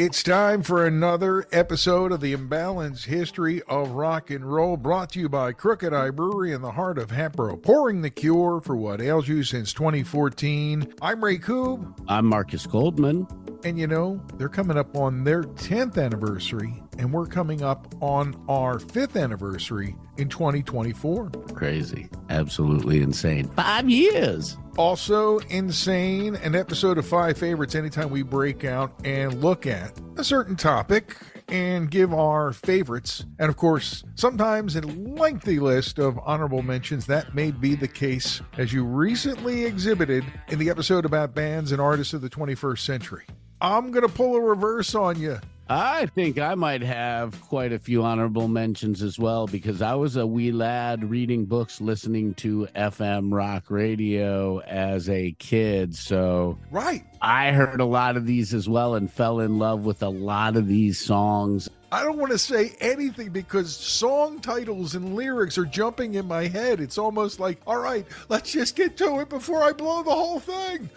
It's 0.00 0.22
time 0.22 0.62
for 0.62 0.86
another 0.86 1.44
episode 1.50 2.12
of 2.12 2.20
the 2.20 2.32
Imbalanced 2.32 3.06
History 3.06 3.60
of 3.62 3.90
Rock 3.90 4.30
and 4.30 4.44
Roll, 4.44 4.76
brought 4.76 5.10
to 5.10 5.18
you 5.18 5.28
by 5.28 5.50
Crooked 5.52 5.92
Eye 5.92 6.10
Brewery 6.10 6.52
in 6.52 6.62
the 6.62 6.70
heart 6.70 6.98
of 6.98 7.10
Hatboro, 7.10 7.56
pouring 7.56 8.02
the 8.02 8.08
cure 8.08 8.60
for 8.60 8.76
what 8.76 9.00
ails 9.00 9.26
you 9.26 9.42
since 9.42 9.72
2014. 9.72 10.94
I'm 11.02 11.24
Ray 11.24 11.38
Koob. 11.38 11.98
I'm 12.06 12.26
Marcus 12.26 12.64
Goldman. 12.64 13.26
And 13.64 13.78
you 13.78 13.86
know, 13.86 14.24
they're 14.36 14.48
coming 14.48 14.78
up 14.78 14.96
on 14.96 15.24
their 15.24 15.42
10th 15.42 16.02
anniversary, 16.02 16.80
and 16.96 17.12
we're 17.12 17.26
coming 17.26 17.62
up 17.62 17.92
on 18.00 18.40
our 18.48 18.78
5th 18.78 19.20
anniversary 19.20 19.96
in 20.16 20.28
2024. 20.28 21.30
Crazy. 21.54 22.08
Absolutely 22.30 23.02
insane. 23.02 23.48
Five 23.50 23.90
years. 23.90 24.56
Also, 24.76 25.38
insane, 25.50 26.36
an 26.36 26.54
episode 26.54 26.98
of 26.98 27.06
Five 27.06 27.36
Favorites 27.36 27.74
anytime 27.74 28.10
we 28.10 28.22
break 28.22 28.64
out 28.64 28.92
and 29.04 29.42
look 29.42 29.66
at 29.66 29.98
a 30.16 30.22
certain 30.22 30.54
topic 30.54 31.16
and 31.48 31.90
give 31.90 32.14
our 32.14 32.52
favorites. 32.52 33.24
And 33.40 33.48
of 33.48 33.56
course, 33.56 34.04
sometimes 34.14 34.76
a 34.76 34.82
lengthy 34.82 35.58
list 35.58 35.98
of 35.98 36.18
honorable 36.24 36.62
mentions. 36.62 37.06
That 37.06 37.34
may 37.34 37.50
be 37.50 37.74
the 37.74 37.88
case 37.88 38.40
as 38.56 38.72
you 38.72 38.84
recently 38.84 39.64
exhibited 39.64 40.24
in 40.48 40.58
the 40.58 40.70
episode 40.70 41.04
about 41.04 41.34
bands 41.34 41.72
and 41.72 41.80
artists 41.80 42.14
of 42.14 42.20
the 42.20 42.30
21st 42.30 42.78
century. 42.78 43.24
I'm 43.60 43.90
going 43.90 44.06
to 44.06 44.12
pull 44.12 44.36
a 44.36 44.40
reverse 44.40 44.94
on 44.94 45.20
you. 45.20 45.38
I 45.70 46.06
think 46.06 46.38
I 46.38 46.54
might 46.54 46.80
have 46.80 47.38
quite 47.42 47.72
a 47.74 47.78
few 47.78 48.02
honorable 48.02 48.48
mentions 48.48 49.02
as 49.02 49.18
well 49.18 49.46
because 49.46 49.82
I 49.82 49.96
was 49.96 50.16
a 50.16 50.26
wee 50.26 50.50
lad 50.50 51.10
reading 51.10 51.44
books, 51.44 51.78
listening 51.78 52.32
to 52.34 52.68
FM 52.74 53.34
rock 53.34 53.64
radio 53.68 54.60
as 54.60 55.10
a 55.10 55.32
kid. 55.32 55.94
So, 55.94 56.56
right. 56.70 57.04
I 57.20 57.52
heard 57.52 57.80
a 57.80 57.84
lot 57.84 58.16
of 58.16 58.24
these 58.24 58.54
as 58.54 58.66
well 58.66 58.94
and 58.94 59.12
fell 59.12 59.40
in 59.40 59.58
love 59.58 59.84
with 59.84 60.02
a 60.02 60.08
lot 60.08 60.56
of 60.56 60.68
these 60.68 60.98
songs. 60.98 61.68
I 61.92 62.02
don't 62.02 62.18
want 62.18 62.32
to 62.32 62.38
say 62.38 62.72
anything 62.80 63.30
because 63.30 63.74
song 63.74 64.40
titles 64.40 64.94
and 64.94 65.14
lyrics 65.14 65.58
are 65.58 65.66
jumping 65.66 66.14
in 66.14 66.26
my 66.26 66.46
head. 66.46 66.80
It's 66.80 66.98
almost 66.98 67.40
like, 67.40 67.60
all 67.66 67.78
right, 67.78 68.06
let's 68.30 68.52
just 68.52 68.76
get 68.76 68.96
to 68.98 69.20
it 69.20 69.28
before 69.28 69.62
I 69.62 69.72
blow 69.72 70.02
the 70.02 70.10
whole 70.10 70.40
thing. 70.40 70.88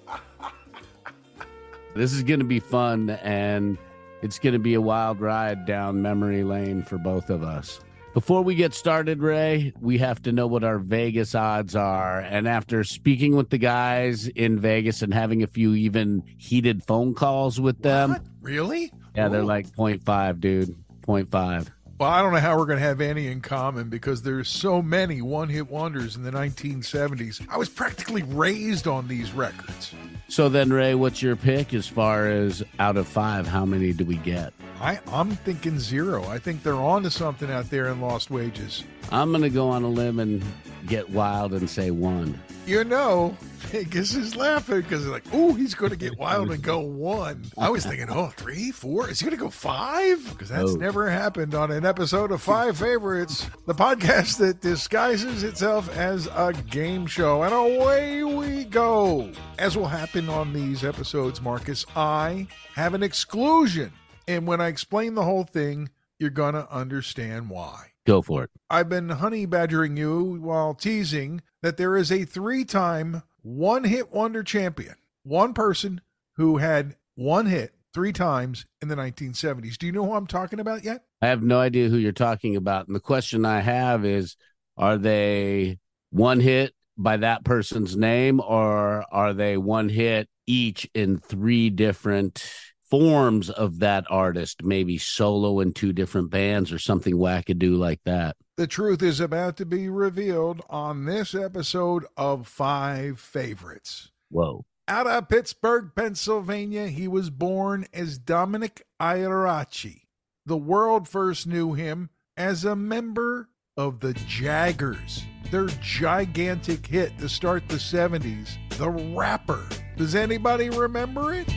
This 1.96 2.14
is 2.14 2.24
going 2.24 2.40
to 2.40 2.46
be 2.46 2.60
fun 2.60 3.10
and 3.10 3.78
it's 4.22 4.40
going 4.40 4.54
to 4.54 4.60
be 4.60 4.76
a 4.76 4.82
wild 4.82 5.20
ride 5.20 5.66
down 5.66 6.02
memory 6.02 6.44
lane 6.44 6.84
for 6.84 6.98
both 6.98 7.30
of 7.30 7.44
us. 7.44 7.80
Before 8.14 8.42
we 8.42 8.56
get 8.56 8.74
started, 8.74 9.22
Ray, 9.22 9.74
we 9.80 9.98
have 10.00 10.22
to 10.24 10.34
know 10.34 10.46
what 10.46 10.66
our 10.66 10.80
Vegas 10.80 11.34
odds 11.34 11.78
are. 11.78 12.20
And 12.20 12.46
after 12.46 12.84
speaking 12.84 13.38
with 13.38 13.50
the 13.50 13.58
guys 13.58 14.28
in 14.28 14.60
Vegas 14.60 15.02
and 15.02 15.14
having 15.14 15.44
a 15.44 15.48
few 15.48 15.74
even 15.76 16.24
heated 16.38 16.84
phone 16.84 17.14
calls 17.14 17.62
with 17.62 17.82
them. 17.82 18.12
What? 18.12 18.22
Really? 18.42 18.92
Yeah, 19.16 19.30
they're 19.30 19.44
like 19.44 19.70
0.5, 19.76 20.40
dude. 20.42 20.76
0.5. 21.08 21.70
Well, 22.02 22.10
I 22.10 22.24
don't 22.24 22.34
know 22.34 22.40
how 22.40 22.58
we're 22.58 22.66
going 22.66 22.80
to 22.80 22.84
have 22.84 23.00
any 23.00 23.28
in 23.28 23.42
common 23.42 23.88
because 23.90 24.24
there's 24.24 24.50
so 24.50 24.82
many 24.82 25.22
one 25.22 25.50
hit 25.50 25.70
wonders 25.70 26.16
in 26.16 26.24
the 26.24 26.32
1970s. 26.32 27.48
I 27.48 27.58
was 27.58 27.70
practically 27.70 28.24
raised 28.24 28.88
on 28.88 29.08
these 29.08 29.32
records. 29.34 29.94
So 30.28 30.50
then, 30.50 30.74
Ray, 30.74 30.96
what's 30.96 31.22
your 31.22 31.36
pick 31.36 31.76
as 31.76 31.88
far 31.88 32.28
as 32.28 32.64
out 32.80 32.98
of 32.98 33.08
five? 33.08 33.46
How 33.46 33.68
many 33.68 33.94
do 33.94 34.04
we 34.04 34.16
get? 34.16 34.52
I, 34.80 35.00
I'm 35.10 35.30
thinking 35.30 35.78
zero. 35.78 36.24
I 36.24 36.40
think 36.40 36.64
they're 36.64 36.74
on 36.74 37.04
to 37.04 37.12
something 37.12 37.52
out 37.52 37.70
there 37.70 37.90
in 37.90 38.02
Lost 38.02 38.32
Wages. 38.32 38.84
I'm 39.12 39.30
going 39.30 39.44
to 39.44 39.52
go 39.52 39.70
on 39.70 39.84
a 39.84 39.88
limb 39.88 40.20
and 40.20 40.44
get 40.88 41.08
wild 41.12 41.54
and 41.54 41.70
say 41.70 41.92
one. 41.92 42.42
You 42.66 42.84
know, 42.84 43.36
Vegas 43.72 44.14
is 44.16 44.36
laughing 44.36 44.82
because 44.82 45.04
they're 45.04 45.12
like, 45.14 45.26
"Oh, 45.34 45.54
he's 45.54 45.74
going 45.74 45.90
to 45.92 45.98
get 45.98 46.18
wild 46.20 46.52
and 46.52 46.62
go 46.62 46.80
one." 46.80 47.44
I 47.58 47.70
was 47.70 47.86
thinking, 47.86 48.08
"Oh, 48.10 48.28
three, 48.38 48.72
four? 48.72 49.10
Is 49.10 49.20
he 49.20 49.26
going 49.26 49.38
to 49.38 49.44
go 49.44 49.50
five? 49.50 50.24
Because 50.30 50.50
that's 50.50 50.72
Oh. 50.72 50.76
never 50.76 51.10
happened 51.10 51.56
on 51.56 51.72
an 51.72 51.86
episode 51.86 52.32
of 52.32 52.42
Five 52.42 52.78
Favorites, 52.78 53.48
the 53.66 53.74
podcast 53.74 54.38
that 54.38 54.62
disguises 54.62 55.44
itself 55.44 55.96
as 55.98 56.28
a 56.28 56.54
game 56.70 57.08
show. 57.08 57.44
And 57.44 57.54
away 57.54 58.24
we 58.24 58.64
go. 58.66 59.32
As 59.58 59.76
will 59.76 59.88
happen 59.88 60.30
on 60.30 60.54
these 60.54 60.84
episodes, 60.84 61.42
Marcus, 61.42 61.86
I 61.96 62.48
have 62.76 62.94
an 62.94 63.04
exclusion, 63.04 63.92
and 64.28 64.46
when 64.48 64.62
I 64.62 64.68
explain 64.68 65.16
the 65.16 65.24
whole 65.24 65.44
thing, 65.44 65.90
you're 66.20 66.30
going 66.30 66.54
to 66.54 66.72
understand 66.72 67.50
why. 67.50 67.88
Go 68.06 68.22
for 68.22 68.44
it. 68.44 68.50
I've 68.70 68.90
been 68.90 69.10
honey 69.10 69.46
badgering 69.46 69.96
you 69.96 70.40
while 70.42 70.74
teasing 70.74 71.42
that 71.62 71.78
there 71.78 71.96
is 71.96 72.12
a 72.12 72.26
three 72.26 72.66
time 72.66 73.24
one 73.44 73.84
hit 73.84 74.12
wonder 74.12 74.44
champion, 74.44 74.96
one 75.24 75.54
person 75.54 76.02
who 76.38 76.58
had 76.58 76.96
one 77.16 77.46
hit 77.46 77.74
three 77.94 78.14
times 78.14 78.66
in 78.82 78.88
the 78.88 78.96
1970s. 78.96 79.78
Do 79.78 79.86
you 79.86 79.92
know 79.92 80.06
who 80.06 80.14
I'm 80.14 80.28
talking 80.28 80.60
about 80.60 80.84
yet? 80.84 81.04
I 81.22 81.28
have 81.28 81.44
no 81.44 81.60
idea 81.60 81.90
who 81.90 81.98
you're 81.98 82.12
talking 82.12 82.56
about. 82.56 82.88
And 82.88 82.96
the 82.96 83.02
question 83.02 83.46
I 83.46 83.60
have 83.60 84.06
is 84.06 84.36
are 84.78 84.98
they 84.98 85.78
one 86.10 86.40
hit 86.40 86.74
by 86.98 87.18
that 87.18 87.44
person's 87.44 87.96
name 87.96 88.40
or 88.40 89.06
are 89.12 89.34
they 89.34 89.58
one 89.58 89.90
hit 89.90 90.30
each 90.48 90.90
in 90.94 91.18
three 91.18 91.70
different 91.70 92.44
forms 92.92 93.50
of 93.50 93.80
that 93.80 94.06
artist, 94.10 94.64
maybe 94.64 94.98
solo 94.98 95.62
in 95.62 95.72
two 95.74 95.94
different 95.94 96.30
bands 96.30 96.72
or 96.72 96.78
something 96.78 97.16
wackadoo 97.16 97.78
like 97.78 98.02
that? 98.04 98.36
The 98.58 98.68
truth 98.68 99.02
is 99.02 99.20
about 99.20 99.58
to 99.58 99.66
be 99.66 99.90
revealed 99.90 100.62
on 100.70 101.06
this 101.06 101.34
episode 101.34 102.06
of 102.18 102.48
Five 102.48 103.20
Favorites. 103.20 104.12
Whoa. 104.30 104.66
Out 104.88 105.08
of 105.08 105.30
Pittsburgh, 105.30 105.92
Pennsylvania, 105.96 106.88
he 106.88 107.08
was 107.08 107.30
born 107.30 107.88
as 107.94 108.18
Dominic 108.18 108.86
Iarachi. 109.02 110.02
The 110.46 110.58
world 110.58 111.08
first 111.08 111.48
knew 111.48 111.74
him 111.74 112.10
as 112.36 112.66
a 112.66 112.76
member 112.76 113.48
of 113.78 114.02
the 114.02 114.14
Jaggerz, 114.14 115.24
their 115.50 115.68
gigantic 115.82 116.86
hit 116.86 117.18
to 117.20 117.30
start 117.30 117.70
the 117.70 117.76
70s, 117.76 118.58
The 118.78 118.90
Rapper. 118.90 119.64
Does 119.96 120.14
anybody 120.14 120.70
remember 120.70 121.34
it? 121.34 121.48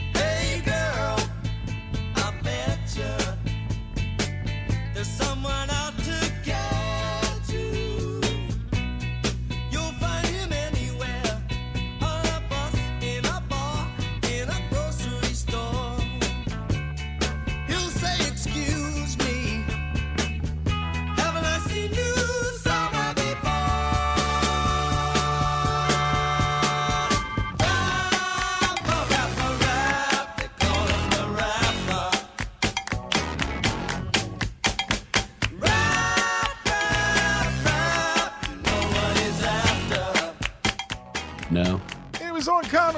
Someone 5.05 5.74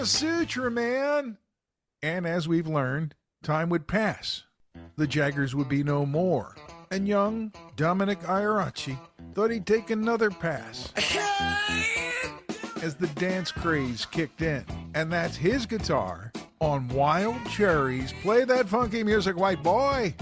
Sutra, 0.08 0.72
man. 0.72 1.38
And 2.02 2.26
as 2.26 2.48
we've 2.48 2.68
learned, 2.68 3.14
time 3.44 3.70
would 3.70 3.88
pass. 3.88 4.44
The 4.96 5.06
Jaggerz 5.06 5.54
would 5.54 5.68
be 5.68 5.84
no 5.84 6.06
more. 6.06 6.56
And 6.92 7.08
young 7.08 7.52
Dominic 7.76 8.20
Iarachi 8.22 8.98
thought 9.34 9.52
he'd 9.52 9.66
take 9.66 9.90
another 9.90 10.30
pass 10.30 10.94
as 12.82 12.96
the 12.96 13.08
dance 13.16 13.52
craze 13.52 14.06
kicked 14.06 14.42
in. 14.42 14.64
And 14.96 15.12
that's 15.12 15.36
his 15.36 15.66
guitar 15.66 16.32
on 16.62 16.88
Wild 16.88 17.38
Cherries. 17.50 18.14
Play 18.22 18.46
that 18.46 18.70
funky 18.70 19.04
music, 19.04 19.36
white 19.36 19.62
boy. 19.62 20.16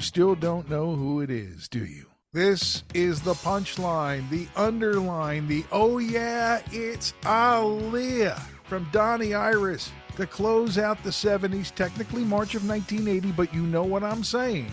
Still 0.00 0.34
don't 0.34 0.68
know 0.68 0.94
who 0.94 1.22
it 1.22 1.30
is, 1.30 1.68
do 1.68 1.84
you? 1.84 2.06
This 2.32 2.84
is 2.94 3.22
the 3.22 3.32
punchline, 3.32 4.28
the 4.28 4.46
underline, 4.54 5.48
the 5.48 5.64
oh 5.72 5.98
yeah, 5.98 6.60
it's 6.70 7.12
Aaliyah 7.22 8.38
from 8.64 8.86
Donnie 8.92 9.34
Iris 9.34 9.90
to 10.16 10.26
close 10.26 10.76
out 10.76 11.02
the 11.02 11.10
70s, 11.10 11.74
technically 11.74 12.24
March 12.24 12.54
of 12.54 12.68
1980, 12.68 13.32
but 13.32 13.54
you 13.54 13.62
know 13.62 13.82
what 13.82 14.04
I'm 14.04 14.22
saying. 14.22 14.70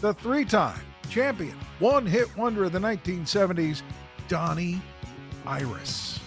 The 0.00 0.14
three 0.14 0.44
time 0.44 0.80
champion, 1.10 1.56
one 1.80 2.06
hit 2.06 2.34
wonder 2.36 2.64
of 2.64 2.72
the 2.72 2.78
1970s, 2.78 3.82
Donnie 4.28 4.80
Iris. 5.44 6.20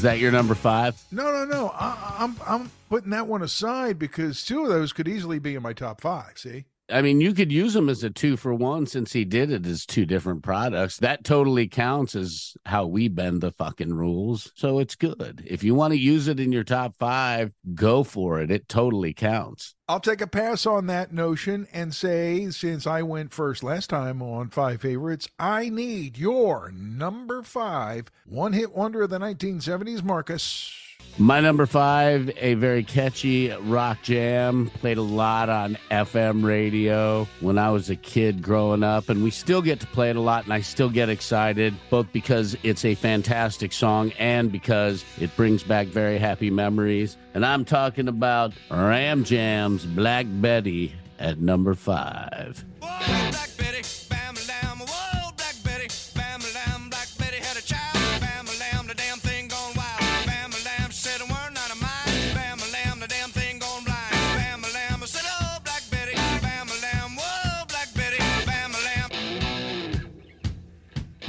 Is 0.00 0.04
that 0.04 0.18
your 0.18 0.32
number 0.32 0.54
five? 0.54 0.98
No, 1.12 1.30
no, 1.30 1.44
no. 1.44 1.68
I, 1.74 2.14
I'm 2.20 2.34
I'm 2.46 2.70
putting 2.88 3.10
that 3.10 3.26
one 3.26 3.42
aside 3.42 3.98
because 3.98 4.42
two 4.42 4.62
of 4.62 4.70
those 4.70 4.94
could 4.94 5.06
easily 5.06 5.38
be 5.38 5.54
in 5.54 5.62
my 5.62 5.74
top 5.74 6.00
five. 6.00 6.38
See, 6.38 6.64
I 6.92 7.02
mean, 7.02 7.20
you 7.20 7.32
could 7.32 7.52
use 7.52 7.74
them 7.74 7.88
as 7.88 8.02
a 8.02 8.10
two 8.10 8.36
for 8.36 8.54
one 8.54 8.86
since 8.86 9.12
he 9.12 9.24
did 9.24 9.50
it 9.50 9.66
as 9.66 9.86
two 9.86 10.06
different 10.06 10.42
products. 10.42 10.98
That 10.98 11.24
totally 11.24 11.68
counts 11.68 12.14
as 12.14 12.54
how 12.66 12.86
we 12.86 13.08
bend 13.08 13.40
the 13.40 13.52
fucking 13.52 13.94
rules. 13.94 14.52
So 14.54 14.78
it's 14.78 14.94
good. 14.94 15.44
If 15.46 15.62
you 15.62 15.74
want 15.74 15.92
to 15.92 15.98
use 15.98 16.28
it 16.28 16.40
in 16.40 16.52
your 16.52 16.64
top 16.64 16.94
five, 16.98 17.52
go 17.74 18.02
for 18.02 18.40
it. 18.40 18.50
It 18.50 18.68
totally 18.68 19.12
counts. 19.12 19.74
I'll 19.88 20.00
take 20.00 20.20
a 20.20 20.26
pass 20.26 20.66
on 20.66 20.86
that 20.86 21.12
notion 21.12 21.66
and 21.72 21.94
say, 21.94 22.48
since 22.50 22.86
I 22.86 23.02
went 23.02 23.32
first 23.32 23.64
last 23.64 23.90
time 23.90 24.22
on 24.22 24.50
five 24.50 24.80
favorites, 24.80 25.28
I 25.38 25.68
need 25.68 26.16
your 26.16 26.70
number 26.70 27.42
five 27.42 28.06
one 28.24 28.52
hit 28.52 28.72
wonder 28.72 29.02
of 29.02 29.10
the 29.10 29.18
1970s, 29.18 30.04
Marcus. 30.04 30.79
My 31.18 31.40
number 31.40 31.66
five, 31.66 32.30
a 32.38 32.54
very 32.54 32.82
catchy 32.82 33.50
rock 33.50 34.00
jam, 34.02 34.70
played 34.70 34.96
a 34.96 35.02
lot 35.02 35.50
on 35.50 35.76
FM 35.90 36.42
radio 36.42 37.28
when 37.40 37.58
I 37.58 37.70
was 37.70 37.90
a 37.90 37.96
kid 37.96 38.40
growing 38.40 38.82
up, 38.82 39.10
and 39.10 39.22
we 39.22 39.30
still 39.30 39.60
get 39.60 39.80
to 39.80 39.86
play 39.88 40.08
it 40.08 40.16
a 40.16 40.20
lot, 40.20 40.44
and 40.44 40.52
I 40.54 40.62
still 40.62 40.88
get 40.88 41.10
excited, 41.10 41.74
both 41.90 42.10
because 42.10 42.56
it's 42.62 42.86
a 42.86 42.94
fantastic 42.94 43.74
song 43.74 44.12
and 44.18 44.50
because 44.50 45.04
it 45.20 45.36
brings 45.36 45.62
back 45.62 45.88
very 45.88 46.16
happy 46.16 46.48
memories. 46.48 47.18
And 47.34 47.44
I'm 47.44 47.66
talking 47.66 48.08
about 48.08 48.54
Ram 48.70 49.22
Jam's 49.24 49.84
Black 49.84 50.24
Betty 50.26 50.94
at 51.18 51.38
number 51.38 51.74
five. 51.74 52.64
Whoa, 52.80 52.88
Black 53.30 53.50
Betty, 53.58 53.82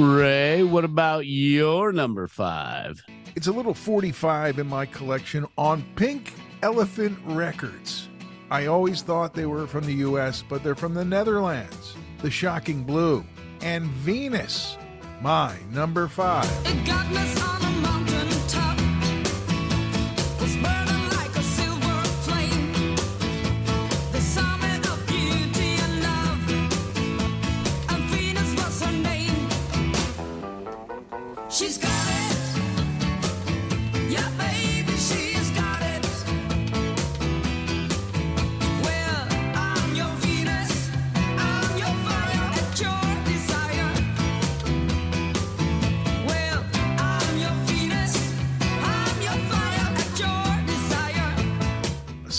Ray, 0.01 0.63
what 0.63 0.83
about 0.83 1.27
your 1.27 1.91
number 1.91 2.27
five? 2.27 3.03
It's 3.35 3.45
a 3.45 3.51
little 3.51 3.75
45 3.75 4.57
in 4.57 4.65
my 4.65 4.87
collection 4.87 5.45
on 5.59 5.85
Pink 5.95 6.33
Elephant 6.63 7.19
Records. 7.23 8.09
I 8.49 8.65
always 8.65 9.03
thought 9.03 9.35
they 9.35 9.45
were 9.45 9.67
from 9.67 9.85
the 9.85 9.93
US, 9.93 10.41
but 10.41 10.63
they're 10.63 10.73
from 10.73 10.95
the 10.95 11.05
Netherlands. 11.05 11.95
The 12.17 12.31
Shocking 12.31 12.83
Blue 12.83 13.23
and 13.61 13.85
Venus, 13.85 14.75
my 15.21 15.55
number 15.71 16.07
five. 16.07 16.49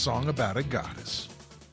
Song 0.02 0.28
about 0.28 0.56
a 0.56 0.64
goddess. 0.64 1.28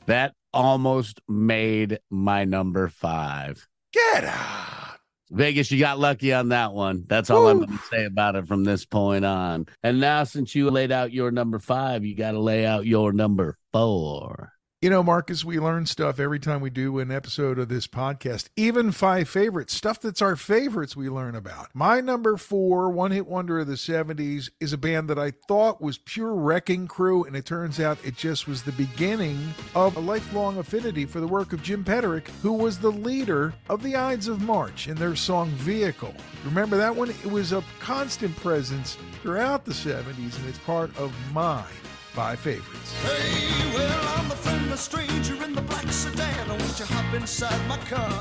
That 0.06 0.34
almost 0.52 1.20
made 1.28 1.98
my 2.10 2.44
number 2.44 2.88
five. 2.88 3.66
Get 3.92 4.22
out. 4.22 4.98
Vegas, 5.32 5.72
you 5.72 5.80
got 5.80 5.98
lucky 5.98 6.32
on 6.32 6.50
that 6.50 6.72
one. 6.72 7.06
That's 7.08 7.28
all 7.28 7.48
I'm 7.48 7.58
going 7.58 7.76
to 7.76 7.84
say 7.90 8.04
about 8.04 8.36
it 8.36 8.46
from 8.46 8.62
this 8.62 8.84
point 8.84 9.24
on. 9.24 9.66
And 9.82 9.98
now, 9.98 10.22
since 10.22 10.54
you 10.54 10.70
laid 10.70 10.92
out 10.92 11.12
your 11.12 11.32
number 11.32 11.58
five, 11.58 12.04
you 12.04 12.14
got 12.14 12.32
to 12.32 12.38
lay 12.38 12.64
out 12.64 12.86
your 12.86 13.12
number 13.12 13.58
four. 13.72 14.52
You 14.82 14.88
know, 14.88 15.02
Marcus, 15.02 15.44
we 15.44 15.60
learn 15.60 15.84
stuff 15.84 16.18
every 16.18 16.40
time 16.40 16.62
we 16.62 16.70
do 16.70 17.00
an 17.00 17.10
episode 17.10 17.58
of 17.58 17.68
this 17.68 17.86
podcast, 17.86 18.48
even 18.56 18.92
five 18.92 19.28
favorites, 19.28 19.74
stuff 19.74 20.00
that's 20.00 20.22
our 20.22 20.36
favorites 20.36 20.96
we 20.96 21.10
learn 21.10 21.34
about. 21.34 21.68
My 21.74 22.00
number 22.00 22.38
four, 22.38 22.88
one 22.88 23.10
hit 23.10 23.26
wonder 23.26 23.58
of 23.58 23.66
the 23.66 23.74
70s, 23.74 24.48
is 24.58 24.72
a 24.72 24.78
band 24.78 25.10
that 25.10 25.18
I 25.18 25.32
thought 25.32 25.82
was 25.82 25.98
pure 25.98 26.34
wrecking 26.34 26.88
crew, 26.88 27.24
and 27.24 27.36
it 27.36 27.44
turns 27.44 27.78
out 27.78 27.98
it 28.02 28.16
just 28.16 28.48
was 28.48 28.62
the 28.62 28.72
beginning 28.72 29.52
of 29.74 29.98
a 29.98 30.00
lifelong 30.00 30.56
affinity 30.56 31.04
for 31.04 31.20
the 31.20 31.28
work 31.28 31.52
of 31.52 31.62
Jim 31.62 31.84
Peterik, 31.84 32.28
who 32.40 32.54
was 32.54 32.78
the 32.78 32.90
leader 32.90 33.52
of 33.68 33.82
the 33.82 33.96
Ides 33.96 34.28
of 34.28 34.40
March 34.40 34.88
in 34.88 34.94
their 34.94 35.14
song 35.14 35.50
Vehicle. 35.50 36.14
Remember 36.42 36.78
that 36.78 36.96
one? 36.96 37.10
It 37.10 37.30
was 37.30 37.52
a 37.52 37.62
constant 37.80 38.34
presence 38.36 38.96
throughout 39.20 39.66
the 39.66 39.72
70s, 39.72 40.38
and 40.38 40.48
it's 40.48 40.58
part 40.60 40.96
of 40.96 41.12
my 41.34 41.66
five 42.20 42.38
favorites. 42.38 42.92
Hey, 43.02 43.72
well, 43.74 44.02
I'm 44.18 44.30
a 44.30 44.36
friendless 44.36 44.82
stranger 44.82 45.42
in 45.42 45.54
the 45.54 45.62
black 45.62 45.88
sedan. 45.90 46.48
Won't 46.48 46.78
you 46.78 46.84
hop 46.84 47.14
inside 47.14 47.60
my 47.66 47.78
car? 47.88 48.12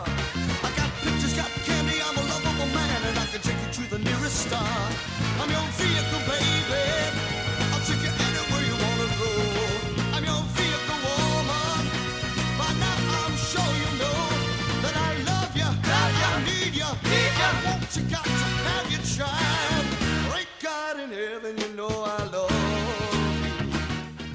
I 0.68 0.70
got 0.80 0.90
pictures, 1.04 1.36
got 1.36 1.52
candy, 1.68 1.98
I'm 2.08 2.16
a 2.16 2.26
lovable 2.32 2.72
man, 2.80 3.00
and 3.10 3.20
I 3.20 3.26
can 3.26 3.42
take 3.42 3.60
you 3.64 3.72
to 3.80 3.84
the 3.96 4.00
nearest 4.00 4.38
star. 4.48 4.74
I'm 5.42 5.50
your 5.52 5.68
vehicle, 5.76 6.24
baby. 6.32 6.59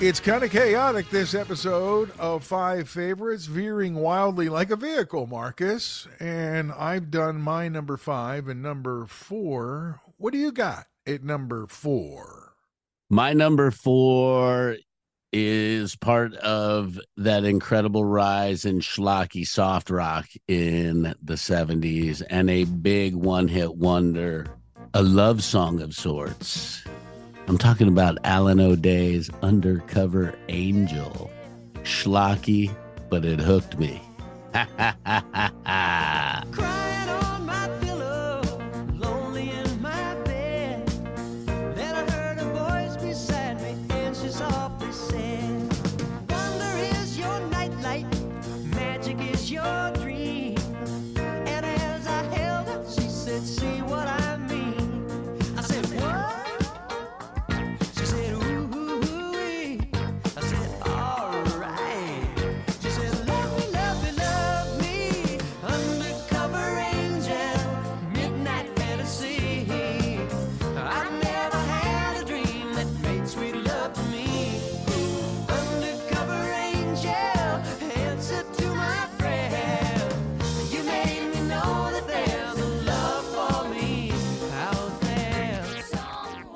It's 0.04 0.20
kind 0.20 0.44
of 0.44 0.50
chaotic 0.50 1.08
this 1.08 1.32
episode 1.34 2.10
of 2.18 2.44
Five 2.44 2.90
Favorites, 2.90 3.46
veering 3.46 3.94
wildly 3.94 4.50
like 4.50 4.70
a 4.70 4.76
vehicle, 4.76 5.26
Marcus. 5.26 6.06
And 6.20 6.72
I've 6.72 7.10
done 7.10 7.40
my 7.40 7.68
number 7.68 7.96
five 7.96 8.46
and 8.46 8.62
number 8.62 9.06
four. 9.06 10.02
What 10.18 10.34
do 10.34 10.38
you 10.38 10.52
got 10.52 10.88
at 11.06 11.24
number 11.24 11.66
four? 11.66 12.52
My 13.08 13.32
number 13.32 13.70
four 13.70 14.76
is 15.32 15.96
part 15.96 16.34
of 16.34 17.00
that 17.16 17.44
incredible 17.44 18.04
rise 18.04 18.66
in 18.66 18.80
schlocky 18.80 19.46
soft 19.46 19.88
rock 19.88 20.26
in 20.46 21.14
the 21.22 21.36
70s 21.36 22.22
and 22.28 22.50
a 22.50 22.64
big 22.64 23.14
one 23.14 23.48
hit 23.48 23.74
wonder, 23.74 24.48
a 24.92 25.02
love 25.02 25.42
song 25.42 25.80
of 25.80 25.94
sorts. 25.94 26.84
I'm 27.46 27.58
talking 27.58 27.88
about 27.88 28.16
Alan 28.24 28.58
O'Day's 28.58 29.28
Undercover 29.42 30.34
Angel. 30.48 31.30
Schlocky, 31.82 32.74
but 33.10 33.26
it 33.26 33.38
hooked 33.38 33.78
me. 33.78 34.00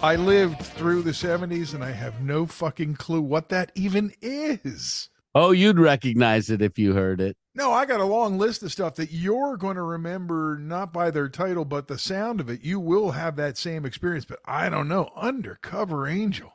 I 0.01 0.15
lived 0.15 0.63
through 0.63 1.03
the 1.03 1.11
70s 1.11 1.75
and 1.75 1.83
I 1.83 1.91
have 1.91 2.21
no 2.21 2.47
fucking 2.47 2.95
clue 2.95 3.21
what 3.21 3.49
that 3.49 3.73
even 3.75 4.13
is. 4.23 5.09
Oh, 5.35 5.51
you'd 5.51 5.81
recognize 5.81 6.51
it 6.51 6.63
if 6.63 6.79
you 6.79 6.95
heard 6.95 7.21
it. 7.21 7.37
No, 7.57 7.73
I 7.73 7.85
got 7.85 7.99
a 7.99 8.05
long 8.05 8.39
list 8.39 8.63
of 8.63 8.71
stuff 8.71 8.95
that 8.95 9.11
you're 9.11 9.57
going 9.57 9.75
to 9.75 9.83
remember 9.83 10.57
not 10.57 10.93
by 10.93 11.11
their 11.11 11.29
title, 11.29 11.65
but 11.65 11.89
the 11.89 11.99
sound 11.99 12.39
of 12.39 12.49
it. 12.49 12.63
You 12.63 12.79
will 12.79 13.11
have 13.11 13.35
that 13.37 13.59
same 13.59 13.85
experience, 13.85 14.25
but 14.25 14.39
I 14.45 14.69
don't 14.69 14.87
know. 14.87 15.11
Undercover 15.17 16.07
Angel. 16.07 16.53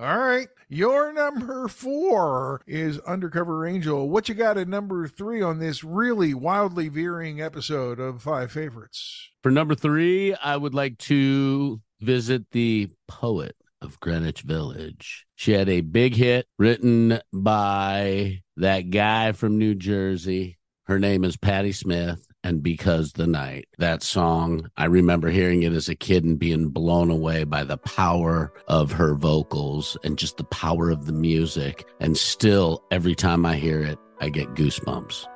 All 0.00 0.18
right. 0.18 0.48
Your 0.70 1.12
number 1.12 1.68
four 1.68 2.62
is 2.66 2.98
Undercover 3.00 3.66
Angel. 3.66 4.08
What 4.08 4.30
you 4.30 4.34
got 4.34 4.56
at 4.56 4.68
number 4.68 5.06
three 5.06 5.42
on 5.42 5.58
this 5.58 5.84
really 5.84 6.32
wildly 6.32 6.88
veering 6.88 7.42
episode 7.42 8.00
of 8.00 8.22
Five 8.22 8.50
Favorites? 8.52 9.28
For 9.42 9.50
number 9.50 9.74
three, 9.74 10.34
I 10.34 10.56
would 10.56 10.74
like 10.74 10.96
to 10.98 11.80
visit 12.00 12.50
the 12.50 12.88
poet 13.08 13.56
of 13.80 14.00
Greenwich 14.00 14.42
Village. 14.42 15.26
She 15.34 15.52
had 15.52 15.68
a 15.68 15.80
big 15.80 16.14
hit 16.14 16.46
written 16.58 17.20
by 17.32 18.40
that 18.56 18.90
guy 18.90 19.32
from 19.32 19.58
New 19.58 19.74
Jersey. 19.74 20.58
Her 20.84 20.98
name 20.98 21.24
is 21.24 21.36
Patti 21.36 21.72
Smith. 21.72 22.26
And 22.44 22.62
because 22.62 23.12
the 23.12 23.26
night, 23.26 23.66
that 23.78 24.04
song, 24.04 24.70
I 24.76 24.84
remember 24.84 25.30
hearing 25.30 25.64
it 25.64 25.72
as 25.72 25.88
a 25.88 25.96
kid 25.96 26.22
and 26.22 26.38
being 26.38 26.68
blown 26.68 27.10
away 27.10 27.42
by 27.42 27.64
the 27.64 27.78
power 27.78 28.52
of 28.68 28.92
her 28.92 29.16
vocals 29.16 29.96
and 30.04 30.16
just 30.16 30.36
the 30.36 30.44
power 30.44 30.90
of 30.90 31.06
the 31.06 31.12
music. 31.12 31.88
And 31.98 32.16
still, 32.16 32.84
every 32.92 33.16
time 33.16 33.44
I 33.44 33.56
hear 33.56 33.80
it, 33.80 33.98
I 34.20 34.28
get 34.28 34.54
goosebumps. 34.54 35.26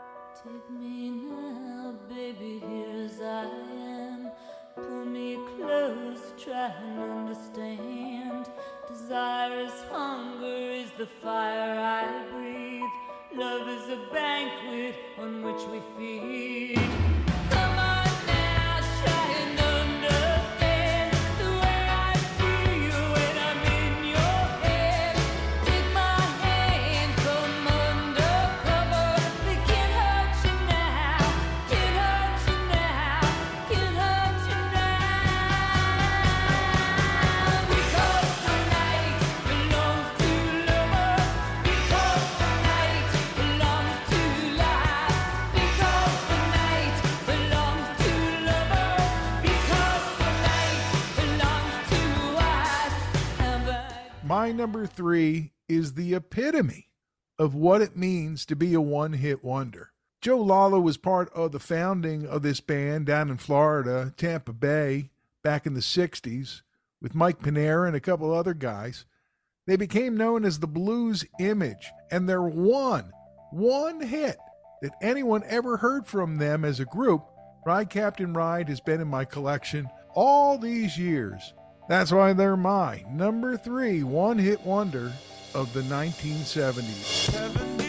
The 11.01 11.07
fire 11.23 11.81
I 11.81 12.31
breathe. 12.31 12.83
Love 13.35 13.67
is 13.69 13.89
a 13.89 14.13
banquet 14.13 14.95
on 15.19 15.43
which 15.43 15.63
we 15.73 15.81
feed. 15.97 17.10
Number 54.61 54.87
three 54.87 55.53
is 55.71 55.95
the 55.95 56.15
epitome 56.15 56.91
of 57.39 57.55
what 57.55 57.81
it 57.81 57.97
means 57.97 58.45
to 58.45 58.55
be 58.55 58.75
a 58.75 58.81
one 58.81 59.15
hit 59.15 59.43
wonder. 59.43 59.93
Joe 60.21 60.37
Lala 60.37 60.79
was 60.79 60.99
part 60.99 61.33
of 61.33 61.53
the 61.53 61.59
founding 61.59 62.27
of 62.27 62.43
this 62.43 62.61
band 62.61 63.07
down 63.07 63.31
in 63.31 63.39
Florida, 63.39 64.13
Tampa 64.19 64.53
Bay, 64.53 65.09
back 65.43 65.65
in 65.65 65.73
the 65.73 65.81
60s, 65.81 66.61
with 67.01 67.15
Mike 67.15 67.39
Pinera 67.39 67.87
and 67.87 67.97
a 67.97 68.01
couple 68.01 68.35
other 68.35 68.53
guys. 68.53 69.07
They 69.67 69.77
became 69.77 70.15
known 70.15 70.45
as 70.45 70.59
the 70.59 70.67
Blues 70.67 71.25
Image, 71.41 71.91
and 72.11 72.29
their 72.29 72.43
one, 72.43 73.13
one 73.53 74.03
hit 74.03 74.37
that 74.83 74.93
anyone 75.01 75.43
ever 75.47 75.79
heard 75.79 76.07
from 76.07 76.37
them 76.37 76.67
as 76.67 76.81
a 76.81 76.85
group, 76.85 77.25
Ride 77.65 77.89
Captain 77.89 78.35
Ride, 78.35 78.69
has 78.69 78.81
been 78.81 79.01
in 79.01 79.09
my 79.09 79.25
collection 79.25 79.89
all 80.15 80.59
these 80.59 80.99
years. 80.99 81.55
That's 81.91 82.13
why 82.13 82.35
they're 82.35 82.57
my 82.57 83.03
number 83.11 83.57
three 83.57 84.05
one 84.05 84.39
hit 84.39 84.65
wonder 84.65 85.13
of 85.57 85.73
the 85.73 85.81
1970s. 85.81 87.31
73 87.33 87.80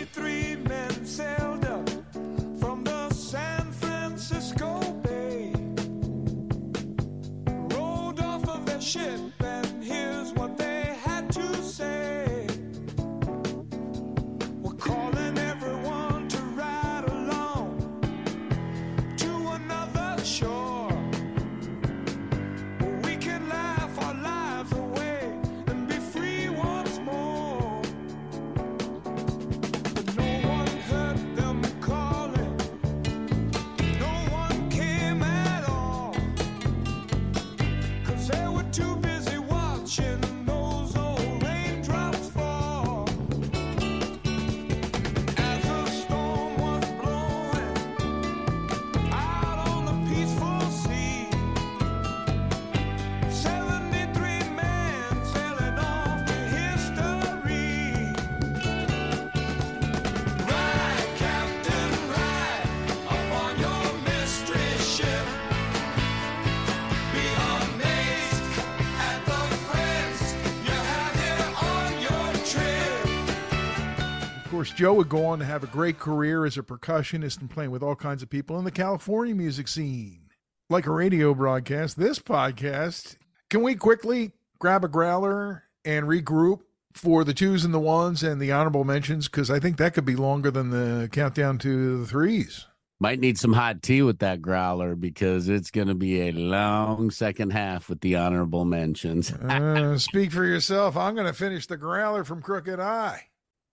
course, 74.61 74.77
Joe 74.77 74.93
would 74.93 75.09
go 75.09 75.25
on 75.25 75.39
to 75.39 75.45
have 75.45 75.63
a 75.63 75.67
great 75.67 75.97
career 75.97 76.45
as 76.45 76.55
a 76.55 76.61
percussionist 76.61 77.41
and 77.41 77.49
playing 77.49 77.71
with 77.71 77.81
all 77.81 77.95
kinds 77.95 78.21
of 78.21 78.29
people 78.29 78.59
in 78.59 78.63
the 78.63 78.69
California 78.69 79.33
music 79.33 79.67
scene. 79.67 80.29
Like 80.69 80.85
a 80.85 80.91
radio 80.91 81.33
broadcast, 81.33 81.97
this 81.97 82.19
podcast, 82.19 83.15
can 83.49 83.63
we 83.63 83.73
quickly 83.73 84.33
grab 84.59 84.83
a 84.85 84.87
growler 84.87 85.63
and 85.83 86.05
regroup 86.05 86.59
for 86.93 87.23
the 87.23 87.33
twos 87.33 87.65
and 87.65 87.73
the 87.73 87.79
ones 87.79 88.21
and 88.21 88.39
the 88.39 88.51
honorable 88.51 88.83
mentions? 88.83 89.27
Because 89.27 89.49
I 89.49 89.59
think 89.59 89.77
that 89.77 89.95
could 89.95 90.05
be 90.05 90.15
longer 90.15 90.51
than 90.51 90.69
the 90.69 91.09
countdown 91.11 91.57
to 91.57 91.99
the 91.99 92.05
threes. 92.05 92.67
Might 92.99 93.19
need 93.19 93.39
some 93.39 93.53
hot 93.53 93.81
tea 93.81 94.03
with 94.03 94.19
that 94.19 94.43
growler 94.43 94.95
because 94.95 95.49
it's 95.49 95.71
going 95.71 95.87
to 95.87 95.95
be 95.95 96.27
a 96.27 96.33
long 96.33 97.09
second 97.09 97.51
half 97.51 97.89
with 97.89 98.01
the 98.01 98.17
honorable 98.17 98.65
mentions. 98.65 99.33
Uh, 99.41 99.97
speak 99.97 100.31
for 100.31 100.45
yourself. 100.45 100.95
I'm 100.95 101.15
going 101.15 101.25
to 101.25 101.33
finish 101.33 101.65
the 101.65 101.77
growler 101.77 102.23
from 102.23 102.43
Crooked 102.43 102.79
Eye. 102.79 103.23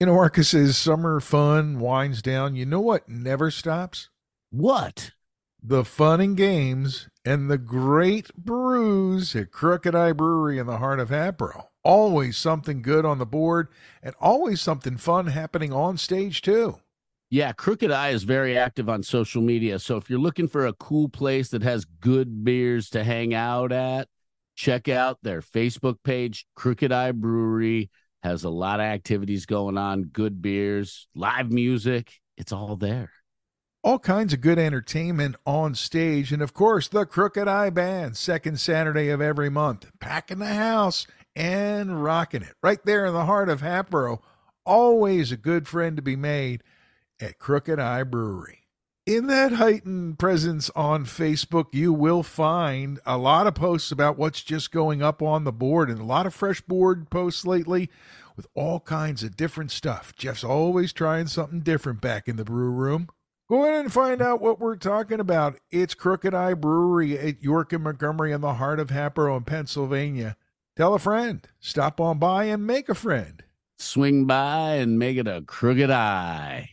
You 0.00 0.07
know, 0.07 0.14
Marcus, 0.14 0.55
as 0.55 0.76
summer 0.76 1.19
fun 1.21 1.81
winds 1.81 2.23
down, 2.23 2.55
you 2.55 2.64
know 2.64 2.81
what 2.81 3.09
never 3.09 3.50
stops? 3.50 4.11
What? 4.50 5.12
the 5.62 5.85
fun 5.85 6.21
and 6.21 6.37
games, 6.37 7.09
and 7.25 7.50
the 7.50 7.59
great 7.59 8.35
brews 8.37 9.35
at 9.35 9.50
Crooked 9.50 9.95
Eye 9.95 10.12
Brewery 10.12 10.59
in 10.59 10.67
the 10.67 10.78
heart 10.78 11.00
of 11.00 11.11
Hatboro. 11.11 11.69
Always 11.83 12.37
something 12.37 12.83
good 12.83 13.05
on 13.05 13.19
the 13.19 13.26
board, 13.26 13.69
and 14.02 14.14
always 14.21 14.61
something 14.61 14.97
fun 14.97 15.26
happening 15.26 15.73
on 15.73 15.97
stage, 15.97 16.43
too. 16.43 16.78
Yeah, 17.31 17.52
Crooked 17.52 17.90
Eye 17.90 18.11
is 18.11 18.23
very 18.23 18.57
active 18.57 18.88
on 18.88 19.02
social 19.02 19.43
media. 19.43 19.78
So 19.78 19.97
if 19.97 20.09
you're 20.09 20.19
looking 20.19 20.49
for 20.49 20.67
a 20.67 20.73
cool 20.73 21.09
place 21.09 21.50
that 21.50 21.62
has 21.62 21.85
good 21.85 22.45
beers 22.45 22.88
to 22.90 23.05
hang 23.05 23.35
out 23.35 23.73
at, 23.73 24.09
check 24.55 24.88
out 24.88 25.19
their 25.23 25.43
Facebook 25.43 25.97
page. 26.02 26.47
Crooked 26.55 26.90
Eye 26.90 27.12
Brewery 27.12 27.90
has 28.23 28.45
a 28.45 28.51
lot 28.51 28.81
of 28.81 28.87
activities 28.87 29.47
going 29.47 29.79
on, 29.79 30.05
good 30.05 30.43
beers, 30.43 31.07
live 31.15 31.51
music. 31.51 32.21
It's 32.37 32.53
all 32.53 32.77
there. 32.77 33.13
All 33.85 33.99
kinds 33.99 34.33
of 34.33 34.41
good 34.41 34.59
entertainment 34.59 35.37
on 35.47 35.75
stage, 35.75 36.33
and 36.33 36.43
of 36.43 36.53
course, 36.53 36.89
the 36.89 37.07
Crooked 37.07 37.47
Eye 37.47 37.71
Band, 37.71 38.17
second 38.17 38.59
Saturday 38.59 39.09
of 39.09 39.21
every 39.21 39.49
month, 39.49 39.91
packing 40.01 40.41
the 40.41 40.47
house 40.47 41.07
and 41.37 42.03
rocking 42.03 42.43
it 42.43 42.55
right 42.63 42.85
there 42.85 43.07
in 43.07 43.15
the 43.15 43.25
heart 43.25 43.49
of 43.49 43.61
Hatboro. 43.61 44.21
Always 44.67 45.31
a 45.31 45.37
good 45.37 45.69
friend 45.69 45.97
to 45.97 46.03
be 46.03 46.17
made 46.17 46.63
at 47.21 47.39
Crooked 47.39 47.79
Eye 47.79 48.03
Brewery. 48.03 48.58
In 49.09 49.27
that 49.29 49.53
heightened 49.53 50.19
presence 50.19 50.69
on 50.77 51.07
Facebook, 51.07 51.69
you 51.73 51.95
will 51.95 52.23
find 52.23 53.00
a 53.07 53.17
lot 53.17 53.47
of 53.47 53.55
posts 53.55 53.91
about 53.91 54.19
what's 54.19 54.43
just 54.43 54.71
going 54.71 55.00
up 55.00 55.23
on 55.23 55.45
the 55.45 55.50
board 55.50 55.88
and 55.88 55.99
a 55.99 56.05
lot 56.05 56.27
of 56.27 56.35
fresh 56.35 56.61
board 56.61 57.09
posts 57.09 57.47
lately 57.47 57.88
with 58.37 58.47
all 58.53 58.81
kinds 58.81 59.23
of 59.23 59.35
different 59.35 59.71
stuff. 59.71 60.15
Jeff's 60.15 60.45
always 60.45 60.93
trying 60.93 61.27
something 61.27 61.61
different 61.61 62.03
back 62.03 62.29
in 62.29 62.37
the 62.37 62.45
brew 62.45 62.69
room. 62.71 63.09
Go 63.49 63.65
in 63.65 63.73
and 63.73 63.91
find 63.91 64.21
out 64.21 64.43
what 64.43 64.61
we're 64.61 64.77
talking 64.77 65.21
about. 65.21 65.59
It's 65.71 65.95
Crooked 65.95 66.35
Eye 66.35 66.53
Brewery 66.53 67.19
at 67.19 67.43
York 67.43 67.73
and 67.73 67.85
Montgomery 67.85 68.33
in 68.33 68.43
the 68.43 68.57
heart 68.57 68.79
of 68.79 68.91
Hatboro 68.91 69.38
in 69.38 69.45
Pennsylvania. 69.45 70.37
Tell 70.77 70.93
a 70.93 70.99
friend, 70.99 71.49
stop 71.61 71.99
on 71.99 72.19
by 72.19 72.45
and 72.45 72.67
make 72.67 72.91
a 72.91 72.95
friend. 72.95 73.43
Swing 73.79 74.27
by 74.27 74.75
and 74.75 74.99
make 74.99 75.17
it 75.17 75.27
a 75.27 75.41
crooked 75.41 75.91
eye. 75.91 76.73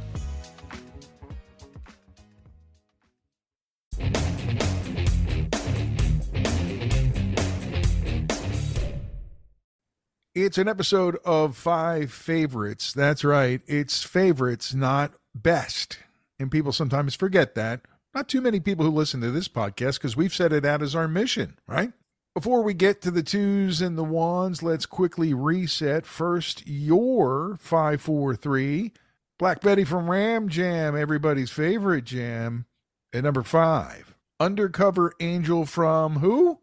It's 10.51 10.57
an 10.57 10.67
episode 10.67 11.17
of 11.23 11.55
Five 11.55 12.11
Favorites. 12.11 12.91
That's 12.91 13.23
right. 13.23 13.61
It's 13.67 14.03
favorites, 14.03 14.73
not 14.73 15.13
best. 15.33 15.99
And 16.39 16.51
people 16.51 16.73
sometimes 16.73 17.15
forget 17.15 17.55
that. 17.55 17.79
Not 18.13 18.27
too 18.27 18.41
many 18.41 18.59
people 18.59 18.83
who 18.83 18.91
listen 18.91 19.21
to 19.21 19.31
this 19.31 19.47
podcast 19.47 19.93
because 19.93 20.17
we've 20.17 20.33
set 20.33 20.51
it 20.51 20.65
out 20.65 20.81
as 20.81 20.93
our 20.93 21.07
mission, 21.07 21.57
right? 21.69 21.93
Before 22.35 22.63
we 22.63 22.73
get 22.73 23.01
to 23.03 23.11
the 23.11 23.23
twos 23.23 23.79
and 23.79 23.97
the 23.97 24.03
ones, 24.03 24.61
let's 24.61 24.85
quickly 24.85 25.33
reset. 25.33 26.05
First, 26.05 26.67
your 26.67 27.55
543. 27.61 28.91
Black 29.39 29.61
Betty 29.61 29.85
from 29.85 30.11
Ram 30.11 30.49
Jam, 30.49 30.97
everybody's 30.97 31.49
favorite 31.49 32.03
jam. 32.03 32.65
At 33.13 33.23
number 33.23 33.43
five, 33.43 34.13
Undercover 34.37 35.13
Angel 35.21 35.65
from 35.65 36.17
who? 36.17 36.59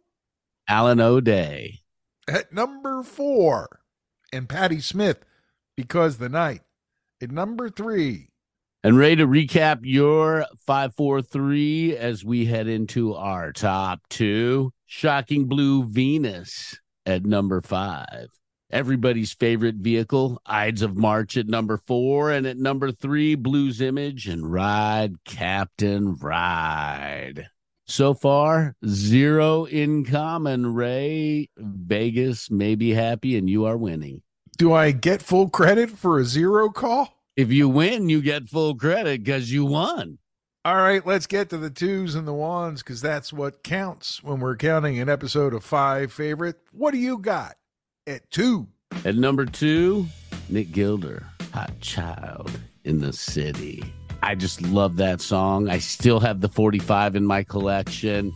Alan 0.68 1.00
O'Day. 1.00 1.80
At 2.28 2.52
number 2.52 3.02
four, 3.02 3.77
and 4.32 4.48
Patti 4.48 4.80
Smith, 4.80 5.24
Because 5.76 6.18
the 6.18 6.28
Night. 6.28 6.62
At 7.20 7.32
number 7.32 7.68
three, 7.68 8.28
And 8.84 8.96
ready 8.96 9.16
to 9.16 9.26
recap 9.26 9.80
your 9.82 10.46
543 10.66 11.96
as 11.96 12.24
we 12.24 12.44
head 12.44 12.68
into 12.68 13.14
our 13.14 13.52
top 13.52 14.02
two. 14.08 14.72
Shocking 14.86 15.46
Blue 15.46 15.84
Venus 15.84 16.78
at 17.04 17.24
number 17.24 17.60
five. 17.60 18.28
Everybody's 18.70 19.32
favorite 19.32 19.76
vehicle, 19.76 20.40
Ides 20.46 20.82
of 20.82 20.96
March 20.96 21.36
at 21.36 21.48
number 21.48 21.76
four. 21.76 22.30
And 22.30 22.46
at 22.46 22.56
number 22.56 22.92
three, 22.92 23.34
Blues 23.34 23.80
Image 23.80 24.28
and 24.28 24.52
Ride 24.52 25.24
Captain 25.24 26.14
Ride. 26.14 27.48
So 27.90 28.12
far, 28.12 28.76
zero 28.86 29.64
in 29.64 30.04
common, 30.04 30.74
Ray. 30.74 31.48
Vegas 31.56 32.50
may 32.50 32.74
be 32.74 32.90
happy 32.92 33.36
and 33.38 33.48
you 33.48 33.64
are 33.64 33.78
winning. 33.78 34.22
do 34.58 34.72
I 34.74 34.90
get 34.90 35.22
full 35.22 35.48
credit 35.48 35.90
for 35.90 36.18
a 36.18 36.24
zero 36.24 36.68
call? 36.68 37.14
If 37.36 37.50
you 37.50 37.68
win, 37.68 38.08
you 38.08 38.20
get 38.20 38.48
full 38.48 38.74
credit 38.74 39.24
because 39.24 39.50
you 39.50 39.64
won. 39.64 40.18
All 40.64 40.76
right, 40.76 41.06
let's 41.06 41.26
get 41.26 41.48
to 41.50 41.56
the 41.56 41.70
twos 41.70 42.14
and 42.14 42.26
the 42.28 42.34
ones 42.34 42.82
because 42.82 43.00
that's 43.00 43.32
what 43.32 43.62
counts 43.62 44.22
when 44.22 44.40
we're 44.40 44.56
counting 44.56 44.98
an 44.98 45.08
episode 45.08 45.54
of 45.54 45.64
Five 45.64 46.12
Favorite. 46.12 46.56
What 46.72 46.90
do 46.90 46.98
you 46.98 47.16
got 47.18 47.56
at 48.06 48.28
two? 48.30 48.66
At 49.04 49.14
number 49.14 49.46
two, 49.46 50.06
Nick 50.50 50.72
Gilder, 50.72 51.24
Hot 51.54 51.80
Child 51.80 52.50
in 52.84 52.98
the 52.98 53.12
City. 53.12 53.94
I 54.22 54.34
just 54.34 54.62
love 54.62 54.96
that 54.96 55.20
song. 55.20 55.68
I 55.68 55.78
still 55.78 56.20
have 56.20 56.40
the 56.40 56.48
45 56.48 57.16
in 57.16 57.24
my 57.24 57.44
collection. 57.44 58.32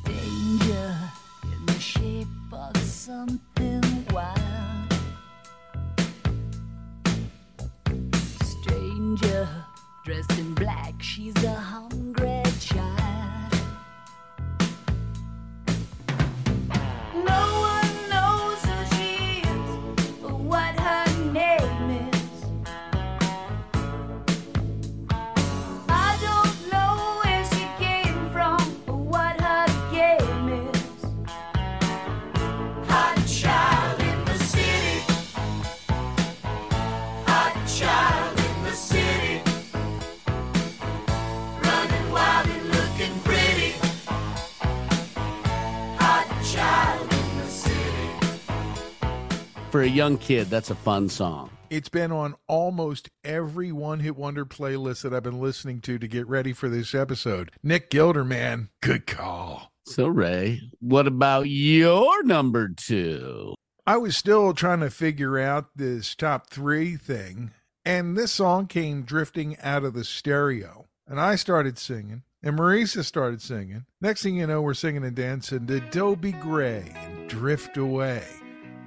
For 49.73 49.81
a 49.81 49.89
young 49.89 50.19
kid, 50.19 50.51
that's 50.51 50.69
a 50.69 50.75
fun 50.75 51.09
song. 51.09 51.49
It's 51.71 51.89
been 51.89 52.13
on 52.13 52.35
almost 52.47 53.09
every 53.25 53.73
one 53.73 54.01
hit 54.01 54.17
wonder 54.17 54.45
playlist 54.45 55.01
that 55.01 55.15
I've 55.15 55.23
been 55.23 55.41
listening 55.41 55.81
to 55.81 55.99
to 55.99 56.07
get 56.07 56.29
ready 56.29 56.53
for 56.53 56.69
this 56.69 56.95
episode. 56.95 57.51
Nick 57.63 57.89
Gilder, 57.89 58.23
man, 58.23 58.69
good 58.83 59.07
call. 59.07 59.73
So, 59.87 60.09
Ray, 60.09 60.61
what 60.81 61.07
about 61.07 61.49
your 61.49 62.23
number 62.23 62.69
two? 62.69 63.55
I 63.87 63.97
was 63.97 64.15
still 64.15 64.53
trying 64.53 64.81
to 64.81 64.91
figure 64.91 65.39
out 65.39 65.71
this 65.75 66.15
top 66.15 66.51
three 66.51 66.99
thing, 66.99 67.53
and 67.83 68.15
this 68.15 68.33
song 68.33 68.67
came 68.67 69.05
drifting 69.05 69.57
out 69.61 69.85
of 69.85 69.95
the 69.95 70.05
stereo. 70.05 70.85
And 71.07 71.19
I 71.19 71.37
started 71.37 71.79
singing, 71.79 72.25
and 72.43 72.59
Marisa 72.59 73.07
started 73.07 73.41
singing. 73.41 73.87
Next 74.03 74.23
thing 74.23 74.37
you 74.37 74.47
know, 74.47 74.61
we're 74.61 74.75
singing 74.75 75.03
and 75.03 75.17
dancing 75.17 75.67
to 75.69 75.81
Dobie 75.81 76.33
Gray 76.33 76.93
and 76.95 77.27
Drift 77.27 77.79
Away. 77.79 78.23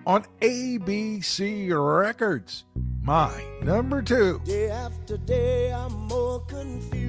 On 0.06 0.26
ABC 0.42 1.70
Records. 1.72 2.66
My 3.02 3.44
number 3.62 4.02
two. 4.02 4.42
Day 4.46 4.70
after 4.70 5.18
day, 5.18 5.74
I'm 5.74 5.94
more 6.08 6.40
confused. 6.42 7.06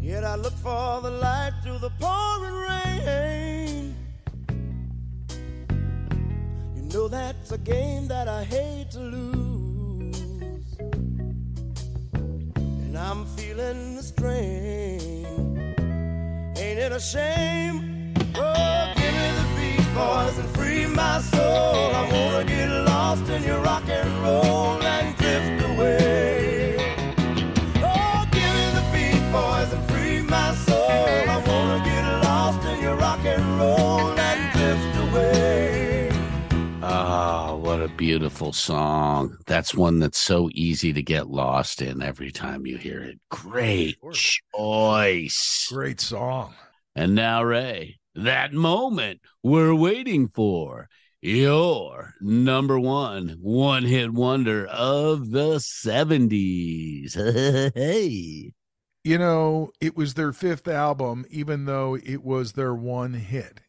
Yet 0.00 0.24
I 0.24 0.36
look 0.36 0.54
for 0.54 1.00
the 1.02 1.10
light 1.10 1.52
through 1.62 1.78
the 1.78 1.90
pouring 2.00 2.54
rain. 2.54 3.96
You 6.76 6.82
know 6.82 7.08
that's 7.08 7.52
a 7.52 7.58
game 7.58 8.08
that 8.08 8.28
I 8.28 8.44
hate 8.44 8.90
to 8.92 9.00
lose. 9.00 10.76
And 12.12 12.96
I'm 12.98 13.26
feeling 13.36 13.96
the 13.96 14.02
strain. 14.02 15.26
Ain't 16.56 16.78
it 16.78 16.92
a 16.92 17.00
shame? 17.00 18.14
Oh, 18.34 19.01
give 19.92 20.00
me 20.00 20.00
the 20.00 20.00
beat, 20.00 20.00
boys, 20.00 20.38
and 20.38 20.50
free 20.56 20.86
my 20.86 21.20
soul. 21.20 21.94
I 21.94 22.08
wanna 22.12 22.44
get 22.44 22.68
lost 22.86 23.28
in 23.28 23.42
your 23.42 23.60
rock 23.60 23.88
and 23.88 24.22
roll 24.22 24.82
and 24.82 25.16
drift 25.16 25.70
away. 25.70 26.76
Oh, 27.82 28.26
give 28.32 28.52
me 28.54 28.66
the 28.78 28.84
beat, 28.92 29.32
boys, 29.32 29.72
and 29.72 29.90
free 29.90 30.22
my 30.22 30.54
soul. 30.54 30.78
I 30.78 31.42
wanna 31.46 31.84
get 31.84 32.04
lost 32.24 32.66
in 32.66 32.80
your 32.80 32.96
rock 32.96 33.24
and 33.24 33.58
roll 33.58 34.18
and 34.18 34.52
drift 34.52 34.96
away. 35.08 36.10
Oh, 36.82 37.56
what 37.56 37.80
a 37.80 37.88
beautiful 37.88 38.52
song. 38.52 39.36
That's 39.46 39.74
one 39.74 39.98
that's 39.98 40.18
so 40.18 40.48
easy 40.52 40.92
to 40.92 41.02
get 41.02 41.28
lost 41.28 41.82
in 41.82 42.02
every 42.02 42.30
time 42.30 42.66
you 42.66 42.76
hear 42.76 43.02
it. 43.02 43.20
Great 43.30 43.98
choice. 44.12 45.68
Great 45.70 46.00
song. 46.00 46.54
And 46.94 47.14
now, 47.14 47.42
Ray, 47.42 47.98
that 48.14 48.52
moment 48.52 49.20
we're 49.42 49.74
waiting 49.74 50.28
for. 50.28 50.88
Your 51.24 52.14
number 52.20 52.80
one 52.80 53.38
one 53.40 53.84
hit 53.84 54.12
wonder 54.12 54.66
of 54.66 55.30
the 55.30 55.56
70s. 55.56 57.14
hey. 57.74 58.52
You 59.04 59.18
know, 59.18 59.70
it 59.80 59.96
was 59.96 60.14
their 60.14 60.32
fifth 60.32 60.66
album, 60.68 61.24
even 61.30 61.64
though 61.64 61.96
it 61.96 62.24
was 62.24 62.52
their 62.52 62.74
one 62.74 63.14
hit. 63.14 63.60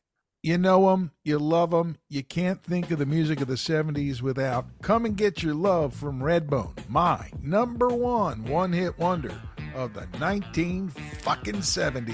You 0.42 0.58
know 0.58 0.90
them, 0.90 1.12
you 1.24 1.40
love 1.40 1.72
them, 1.72 1.98
you 2.10 2.22
can't 2.22 2.62
think 2.62 2.92
of 2.92 3.00
the 3.00 3.06
music 3.06 3.40
of 3.40 3.48
the 3.48 3.54
70s 3.54 4.22
without 4.22 4.66
Come 4.82 5.06
and 5.06 5.16
Get 5.16 5.42
Your 5.42 5.54
Love 5.54 5.94
from 5.94 6.20
Redbone, 6.20 6.90
my 6.90 7.30
number 7.42 7.88
one 7.88 8.44
one 8.46 8.74
hit 8.74 8.98
wonder 9.00 9.40
of 9.74 9.94
the 9.94 10.06
19 10.20 10.90
fucking 10.90 11.62
70s. 11.62 12.14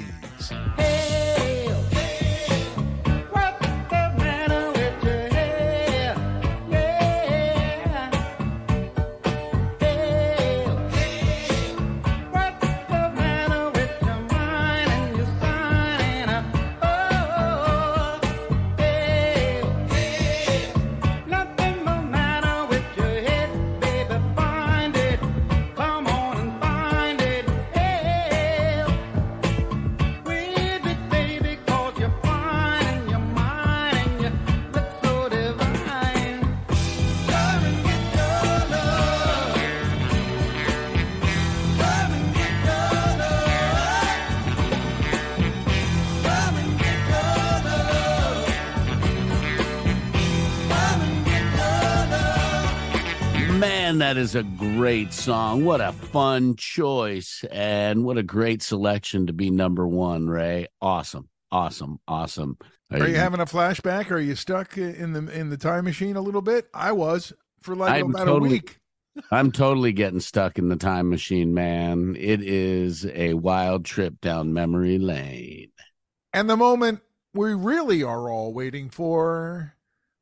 What's 0.77 1.18
that 54.09 54.17
is 54.17 54.33
a 54.33 54.41
great 54.41 55.13
song. 55.13 55.63
What 55.65 55.81
a 55.81 55.91
fun 55.91 56.55
choice. 56.55 57.45
And 57.51 58.03
what 58.03 58.17
a 58.17 58.23
great 58.23 58.63
selection 58.63 59.27
to 59.27 59.33
be 59.33 59.51
number 59.51 59.87
one, 59.87 60.27
Ray. 60.27 60.65
Awesome. 60.81 61.29
Awesome. 61.51 61.99
Awesome. 62.07 62.57
Are 62.89 63.07
you 63.07 63.17
having 63.17 63.39
a 63.39 63.45
flashback? 63.45 64.09
Are 64.09 64.17
you 64.17 64.33
stuck 64.33 64.79
in 64.79 65.13
the 65.13 65.27
in 65.31 65.51
the 65.51 65.57
time 65.57 65.85
machine 65.85 66.15
a 66.15 66.21
little 66.21 66.41
bit? 66.41 66.69
I 66.73 66.91
was 66.91 67.33
for 67.61 67.75
like 67.75 67.91
I'm 67.91 68.09
about 68.09 68.25
totally- 68.25 68.49
a 68.49 68.51
week. 68.53 68.79
I'm 69.29 69.51
totally 69.51 69.91
getting 69.93 70.21
stuck 70.21 70.57
in 70.57 70.69
the 70.69 70.75
time 70.75 71.11
machine, 71.11 71.53
man. 71.53 72.15
It 72.17 72.41
is 72.41 73.05
a 73.05 73.35
wild 73.35 73.85
trip 73.85 74.21
down 74.21 74.53
memory 74.53 74.97
lane. 74.97 75.69
And 76.33 76.49
the 76.49 76.57
moment 76.57 77.01
we 77.35 77.53
really 77.53 78.01
are 78.01 78.27
all 78.27 78.55
waiting 78.55 78.89
for 78.89 79.75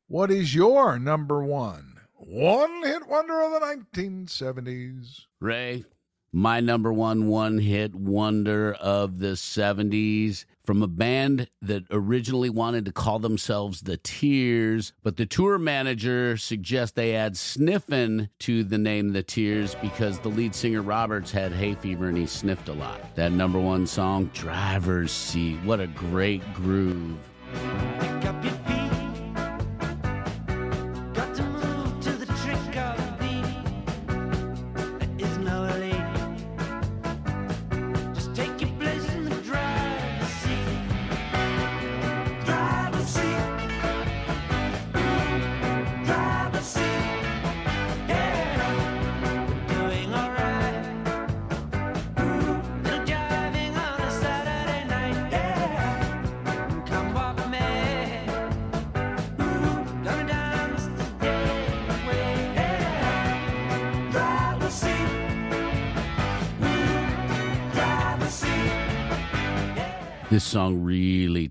what 0.08 0.30
is 0.30 0.54
your 0.54 0.98
number 0.98 1.42
one 1.42 1.87
one 2.28 2.82
hit 2.82 3.08
wonder 3.08 3.40
of 3.40 3.52
the 3.52 3.60
1970s? 3.60 5.22
Ray, 5.40 5.84
my 6.30 6.60
number 6.60 6.92
one 6.92 7.26
one 7.26 7.58
hit 7.58 7.94
wonder 7.94 8.74
of 8.74 9.18
the 9.18 9.28
70s 9.28 10.44
from 10.62 10.82
a 10.82 10.86
band 10.86 11.48
that 11.62 11.84
originally 11.90 12.50
wanted 12.50 12.84
to 12.84 12.92
call 12.92 13.18
themselves 13.18 13.80
the 13.80 13.96
Tears, 13.96 14.92
but 15.02 15.16
the 15.16 15.24
tour 15.24 15.56
manager 15.56 16.36
suggests 16.36 16.92
they 16.92 17.16
add 17.16 17.34
sniffin 17.38 18.28
to 18.40 18.62
the 18.62 18.76
name 18.76 19.12
the 19.12 19.22
Tears 19.22 19.74
because 19.76 20.18
the 20.18 20.28
lead 20.28 20.54
singer 20.54 20.82
Roberts 20.82 21.30
had 21.30 21.50
hay 21.52 21.74
fever 21.74 22.08
and 22.08 22.18
he 22.18 22.26
sniffed 22.26 22.68
a 22.68 22.74
lot. 22.74 23.16
That 23.16 23.32
number 23.32 23.58
one 23.58 23.86
song, 23.86 24.30
Driver's 24.34 25.12
Seat. 25.12 25.56
What 25.64 25.80
a 25.80 25.86
great 25.86 26.42
groove. 26.52 27.16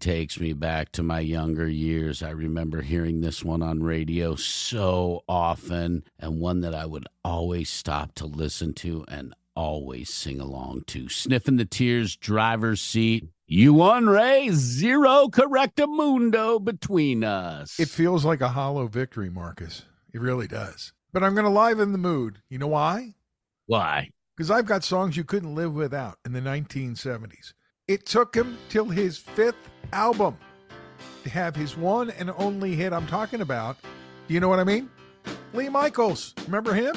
Takes 0.08 0.39
me 0.39 0.54
back 0.54 0.93
to 0.93 1.04
my 1.04 1.20
younger 1.20 1.67
years. 1.67 2.24
I 2.24 2.30
remember 2.30 2.82
hearing 2.82 3.20
this 3.20 3.43
one 3.43 3.62
on 3.62 3.84
radio 3.84 4.36
so 4.36 5.26
often, 5.28 6.06
and 6.17 6.39
one 6.39 6.62
that 6.62 6.74
I 6.74 6.86
would 6.86 7.06
always 7.26 7.70
stop 7.70 8.15
to 8.15 8.26
listen 8.26 8.74
to 8.76 9.04
and 9.10 9.36
always 9.54 10.10
sing 10.10 10.39
along 10.39 10.84
to. 10.88 11.10
Sniff 11.10 11.50
'n' 11.50 11.58
the 11.58 11.65
Tears, 11.65 12.15
driver's 12.15 12.80
seat. 12.80 13.28
You 13.48 13.74
won, 13.74 14.08
Ray. 14.08 14.48
Zero 14.52 15.28
correctamundo 15.28 16.63
between 16.63 17.26
us. 17.26 17.78
It 17.78 17.89
feels 17.89 18.24
like 18.24 18.39
a 18.39 18.48
hollow 18.48 18.88
victory, 18.88 19.30
Marcus. 19.30 19.84
It 20.13 20.22
really 20.22 20.48
does. 20.48 20.93
But 21.12 21.22
I'm 21.22 21.34
going 21.34 21.43
to 21.43 21.52
liven 21.52 21.91
the 21.91 21.98
mood. 21.98 22.41
You 22.48 22.60
know 22.60 22.67
why? 22.67 23.15
Why? 23.65 24.12
Because 24.38 24.52
I've 24.52 24.67
got 24.67 24.86
songs 24.86 25.17
you 25.17 25.26
couldn't 25.26 25.54
live 25.54 25.74
without 25.74 26.17
in 26.24 26.32
the 26.32 26.39
1970s. 26.39 27.52
It 27.89 28.06
took 28.06 28.36
him 28.36 28.58
till 28.70 28.86
his 28.86 29.17
fifth 29.17 29.70
album 29.93 30.38
to 31.23 31.30
have 31.30 31.56
his 31.56 31.78
one 31.78 32.10
and 32.12 32.32
only 32.38 32.76
hit 32.76 32.93
I'm 32.93 33.08
talking 33.08 33.41
about. 33.41 33.78
Do 34.28 34.34
you 34.34 34.39
know 34.39 34.50
what 34.50 34.60
I 34.60 34.63
mean? 34.63 34.89
Lee 35.54 35.69
Michaels. 35.69 36.34
Remember 36.45 36.73
him? 36.73 36.95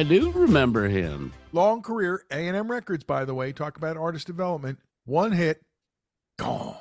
I 0.00 0.02
do 0.02 0.30
remember 0.30 0.88
him. 0.88 1.30
Long 1.52 1.82
career, 1.82 2.24
A&M 2.30 2.70
Records, 2.70 3.04
by 3.04 3.26
the 3.26 3.34
way. 3.34 3.52
Talk 3.52 3.76
about 3.76 3.98
artist 3.98 4.26
development. 4.26 4.78
One 5.04 5.32
hit, 5.32 5.60
gone. 6.38 6.78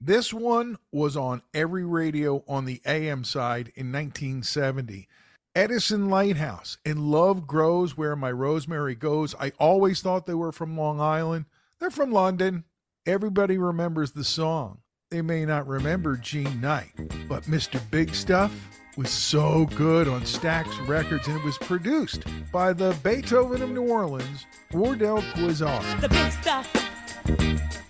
This 0.00 0.34
one 0.34 0.76
was 0.90 1.16
on 1.16 1.42
every 1.54 1.84
radio 1.84 2.42
on 2.48 2.64
the 2.64 2.82
AM 2.84 3.22
side 3.22 3.70
in 3.76 3.92
1970. 3.92 5.06
Edison 5.54 6.10
Lighthouse 6.10 6.76
and 6.84 7.08
Love 7.12 7.46
Grows 7.46 7.96
Where 7.96 8.16
My 8.16 8.32
Rosemary 8.32 8.96
Goes. 8.96 9.36
I 9.38 9.52
always 9.60 10.00
thought 10.00 10.26
they 10.26 10.34
were 10.34 10.50
from 10.50 10.76
Long 10.76 11.00
Island. 11.00 11.44
They're 11.78 11.88
from 11.88 12.10
London. 12.10 12.64
Everybody 13.06 13.58
remembers 13.58 14.10
the 14.10 14.24
song. 14.24 14.80
They 15.12 15.22
may 15.22 15.44
not 15.44 15.68
remember 15.68 16.16
Jean 16.16 16.60
Knight, 16.60 16.90
but 17.28 17.44
Mr. 17.44 17.80
Big 17.92 18.12
Stuff 18.12 18.52
was 18.96 19.10
so 19.10 19.66
good 19.74 20.08
on 20.08 20.22
Stax 20.22 20.66
Records 20.88 21.28
and 21.28 21.36
it 21.36 21.44
was 21.44 21.58
produced 21.58 22.24
by 22.50 22.72
the 22.72 22.96
Beethoven 23.02 23.60
of 23.62 23.70
New 23.70 23.88
Orleans, 23.88 24.46
Wardell 24.72 25.20
Quezergue. 25.34 26.00
the 26.00 26.08
big 26.08 26.32
stuff. 26.32 27.85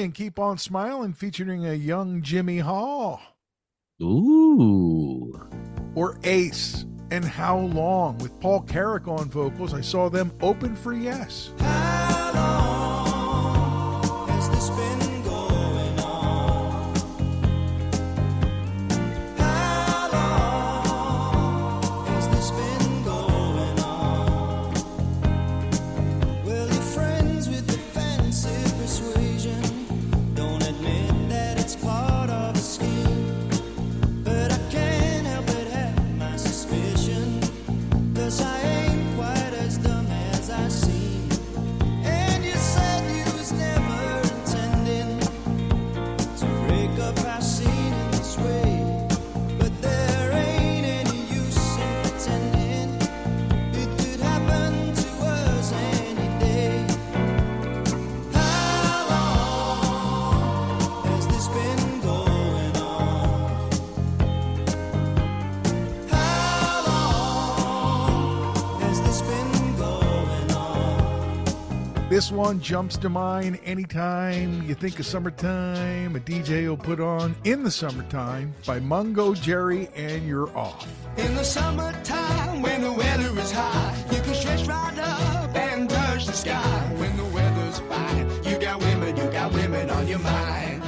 Wet 0.00 0.04
and 0.06 0.14
Keep 0.14 0.38
On 0.38 0.56
Smiling 0.56 1.12
featuring 1.12 1.66
a 1.66 1.74
young 1.74 2.22
Jimmy 2.22 2.58
Hall? 2.60 3.20
Ooh. 4.02 5.38
Or 5.94 6.18
Ace 6.24 6.86
and 7.10 7.22
How 7.22 7.58
Long 7.58 8.16
with 8.16 8.40
Paul 8.40 8.62
Carrack 8.62 9.06
on 9.08 9.28
vocals. 9.28 9.74
I 9.74 9.82
saw 9.82 10.08
them 10.08 10.32
open 10.40 10.74
for 10.74 10.94
Yes. 10.94 11.52
How 11.58 12.32
long 12.34 12.79
one 72.40 72.58
jumps 72.58 72.96
to 72.96 73.10
mind 73.10 73.60
anytime 73.66 74.66
you 74.66 74.74
think 74.74 74.98
of 74.98 75.04
summertime. 75.04 76.16
A 76.16 76.20
DJ 76.20 76.66
will 76.68 76.76
put 76.78 76.98
on 76.98 77.36
In 77.44 77.62
the 77.62 77.70
Summertime 77.70 78.54
by 78.66 78.80
Mungo 78.80 79.34
Jerry 79.34 79.90
and 79.94 80.26
You're 80.26 80.48
Off. 80.56 80.88
In 81.18 81.34
the 81.34 81.44
summertime, 81.44 82.62
when 82.62 82.80
the 82.80 82.92
weather 82.94 83.38
is 83.38 83.52
hot, 83.52 83.94
you 84.10 84.22
can 84.22 84.32
stretch 84.32 84.66
right 84.66 84.98
up 85.00 85.54
and 85.54 85.90
touch 85.90 86.24
the 86.24 86.32
sky. 86.32 86.94
When 86.96 87.14
the 87.18 87.26
weather's 87.26 87.80
fine, 87.80 88.30
you 88.42 88.58
got 88.58 88.80
women, 88.80 89.18
you 89.18 89.24
got 89.30 89.52
women 89.52 89.90
on 89.90 90.08
your 90.08 90.20
mind. 90.20 90.82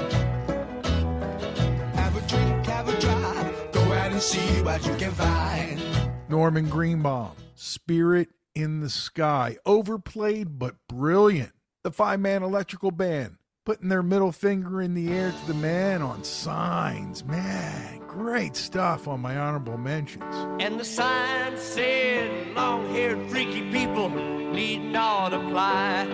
Have 1.94 2.16
a 2.16 2.28
drink, 2.28 2.64
have 2.64 2.88
a 2.88 2.98
drive, 2.98 3.72
go 3.72 3.80
out 3.82 4.10
and 4.10 4.22
see 4.22 4.62
what 4.62 4.86
you 4.86 4.94
can 4.94 5.10
find. 5.10 5.82
Norman 6.30 6.70
Greenbaum, 6.70 7.32
Spirit 7.56 8.30
in 8.54 8.80
the 8.80 8.90
Sky. 8.90 9.56
Overplayed 9.64 10.58
but 10.58 10.76
brilliant. 10.88 11.52
The 11.84 11.90
five 11.90 12.20
man 12.20 12.42
electrical 12.42 12.90
band 12.90 13.36
putting 13.64 13.88
their 13.88 14.02
middle 14.02 14.32
finger 14.32 14.82
in 14.82 14.94
the 14.94 15.12
air 15.12 15.30
to 15.32 15.46
the 15.46 15.54
man 15.54 16.02
on 16.02 16.24
signs. 16.24 17.24
Man, 17.24 18.00
great 18.06 18.56
stuff 18.56 19.06
on 19.06 19.20
my 19.20 19.36
honorable 19.36 19.78
mentions. 19.78 20.34
And 20.60 20.78
the 20.80 20.84
sign 20.84 21.56
said, 21.56 22.54
long 22.56 22.88
haired 22.92 23.30
freaky 23.30 23.70
people 23.70 24.08
need 24.08 24.78
not 24.78 25.32
apply. 25.32 26.06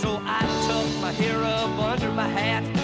So 0.00 0.20
I 0.24 0.40
tucked 0.68 1.00
my 1.00 1.12
hair 1.12 1.42
up 1.42 1.78
under 1.78 2.12
my 2.12 2.28
hat 2.28 2.77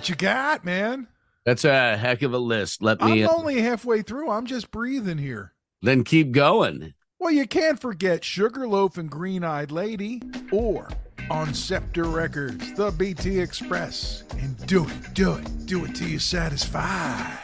What 0.00 0.08
you 0.08 0.14
got, 0.14 0.64
man? 0.64 1.08
That's 1.44 1.66
a 1.66 1.94
heck 1.94 2.22
of 2.22 2.32
a 2.32 2.38
list. 2.38 2.80
Let 2.80 3.02
me 3.02 3.22
I'm 3.22 3.28
uh, 3.28 3.34
only 3.36 3.60
halfway 3.60 4.00
through. 4.00 4.30
I'm 4.30 4.46
just 4.46 4.70
breathing 4.70 5.18
here. 5.18 5.52
then 5.82 6.04
keep 6.04 6.32
going. 6.32 6.94
Well, 7.18 7.30
you 7.30 7.46
can't 7.46 7.78
forget 7.78 8.24
Sugarloaf 8.24 8.96
and 8.96 9.10
Green 9.10 9.44
Eyed 9.44 9.70
Lady 9.70 10.22
or 10.52 10.88
on 11.28 11.52
Scepter 11.52 12.04
Records, 12.04 12.72
the 12.72 12.90
BT 12.92 13.40
Express. 13.40 14.24
And 14.38 14.56
do 14.66 14.86
it, 14.86 15.12
do 15.12 15.34
it, 15.34 15.66
do 15.66 15.84
it 15.84 15.94
till 15.94 16.08
you're 16.08 16.18
satisfied. 16.18 17.38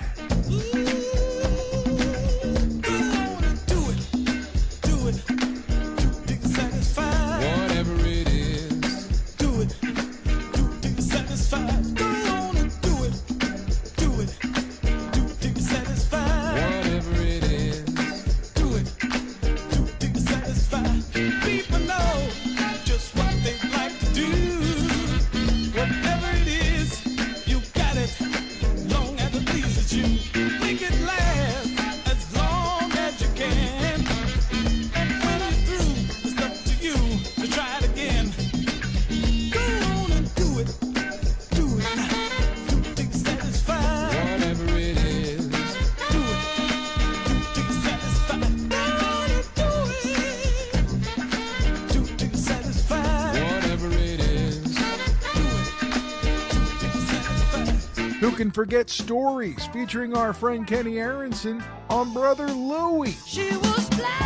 Forget 58.56 58.88
stories 58.88 59.66
featuring 59.66 60.16
our 60.16 60.32
friend 60.32 60.66
Kenny 60.66 60.96
Aaronson 60.98 61.62
on 61.90 62.14
Brother 62.14 62.46
Louie? 62.46 63.10
She 63.26 63.54
was 63.54 63.90
black 63.90 64.25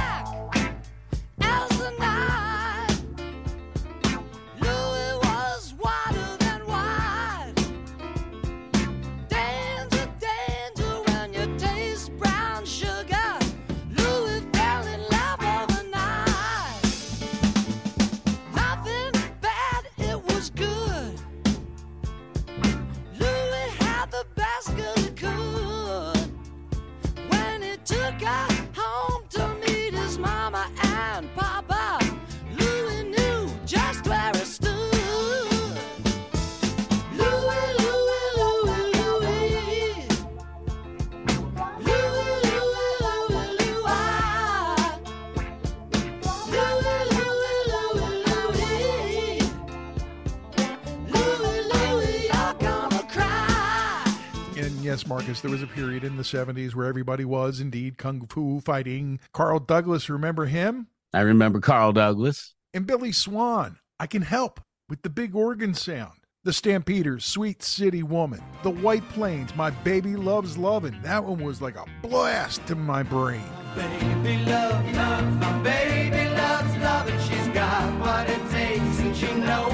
And 54.80 54.86
yes, 54.86 55.06
Marcus, 55.06 55.42
there 55.42 55.50
was 55.50 55.62
a 55.62 55.66
period 55.66 56.04
in 56.04 56.16
the 56.16 56.22
70s 56.22 56.74
where 56.74 56.86
everybody 56.86 57.26
was 57.26 57.60
indeed 57.60 57.98
kung 57.98 58.26
fu 58.28 58.60
fighting. 58.60 59.20
Carl 59.30 59.58
Douglas, 59.58 60.08
remember 60.08 60.46
him? 60.46 60.86
I 61.12 61.20
remember 61.20 61.60
Carl 61.60 61.92
Douglas. 61.92 62.54
And 62.72 62.86
Billy 62.86 63.12
Swan, 63.12 63.78
I 63.98 64.06
Can 64.06 64.22
Help 64.22 64.58
with 64.88 65.02
the 65.02 65.10
big 65.10 65.36
organ 65.36 65.74
sound. 65.74 66.20
The 66.44 66.54
Stampeders, 66.54 67.26
Sweet 67.26 67.62
City 67.62 68.02
Woman. 68.02 68.40
The 68.62 68.70
White 68.70 69.06
Plains, 69.10 69.54
My 69.54 69.68
Baby 69.68 70.16
Loves 70.16 70.56
Lovin'. 70.56 70.98
That 71.02 71.24
one 71.24 71.44
was 71.44 71.60
like 71.60 71.76
a 71.76 71.84
blast 72.00 72.66
to 72.68 72.74
my 72.74 73.02
brain. 73.02 73.44
Baby 73.76 74.42
loves, 74.46 74.96
loves, 74.96 75.36
my 75.36 75.62
baby 75.62 76.30
loves 76.30 76.76
loving. 76.78 77.20
She's 77.20 77.48
got 77.48 78.00
what 78.00 78.30
it 78.30 78.50
takes 78.50 78.98
and 79.00 79.14
she 79.14 79.34
knows 79.34 79.69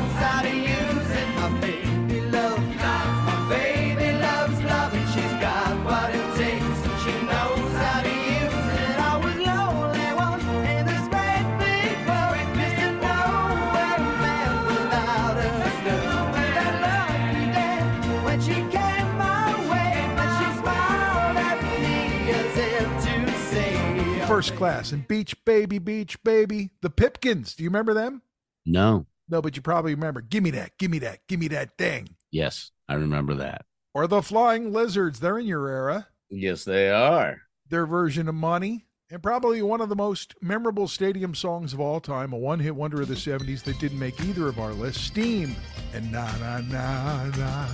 First 24.37 24.57
class 24.57 24.93
and 24.93 25.09
Beach 25.09 25.35
Baby, 25.47 25.79
Beach 25.79 26.23
Baby. 26.23 26.69
The 26.83 26.91
Pipkins, 26.91 27.55
do 27.55 27.63
you 27.65 27.71
remember 27.71 27.95
them? 27.95 28.21
No. 28.67 29.07
No, 29.31 29.41
but 29.41 29.57
you 29.57 29.63
probably 29.63 29.95
remember. 29.95 30.21
Give 30.21 30.43
me 30.43 30.51
that, 30.51 30.77
give 30.77 30.91
me 30.91 30.99
that, 30.99 31.27
give 31.27 31.41
me 31.41 31.49
that 31.49 31.79
thing. 31.79 32.11
Yes, 32.31 32.71
I 32.87 32.97
remember 32.97 33.33
that. 33.37 33.65
Or 33.95 34.07
the 34.07 34.21
Flying 34.21 34.75
Lizards, 34.75 35.21
they're 35.21 35.39
in 35.39 35.47
your 35.47 35.67
era. 35.69 36.09
Yes, 36.29 36.65
they 36.65 36.91
are. 36.91 37.41
Their 37.71 37.87
version 37.87 38.29
of 38.29 38.35
Money. 38.35 38.85
And 39.11 39.23
probably 39.23 39.63
one 39.63 39.81
of 39.81 39.89
the 39.89 39.97
most 39.97 40.35
memorable 40.43 40.87
stadium 40.87 41.35
songs 41.35 41.73
of 41.73 41.81
all 41.81 42.01
time, 42.01 42.35
a 42.35 42.37
one 42.37 42.61
hit 42.61 42.77
wonder 42.77 43.01
of 43.01 43.09
the 43.09 43.15
70s 43.15 43.63
that 43.63 43.79
didn't 43.81 43.99
make 43.99 44.21
either 44.21 44.49
of 44.49 44.59
our 44.59 44.75
lists 44.75 45.03
Steam 45.03 45.57
and 45.95 46.13
Na 46.13 46.31
Na 46.37 46.61
Na 46.61 47.25
Na. 47.39 47.67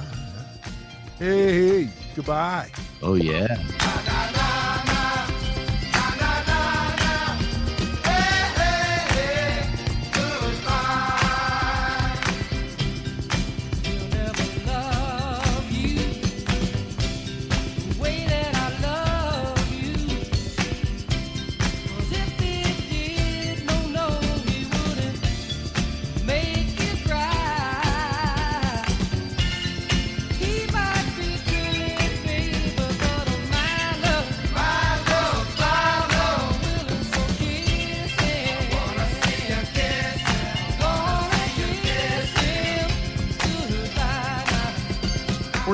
Hey, 1.18 1.83
hey, 1.87 1.92
goodbye. 2.14 2.70
Oh, 3.03 3.14
yeah. 3.14 3.57
He'll 3.57 4.71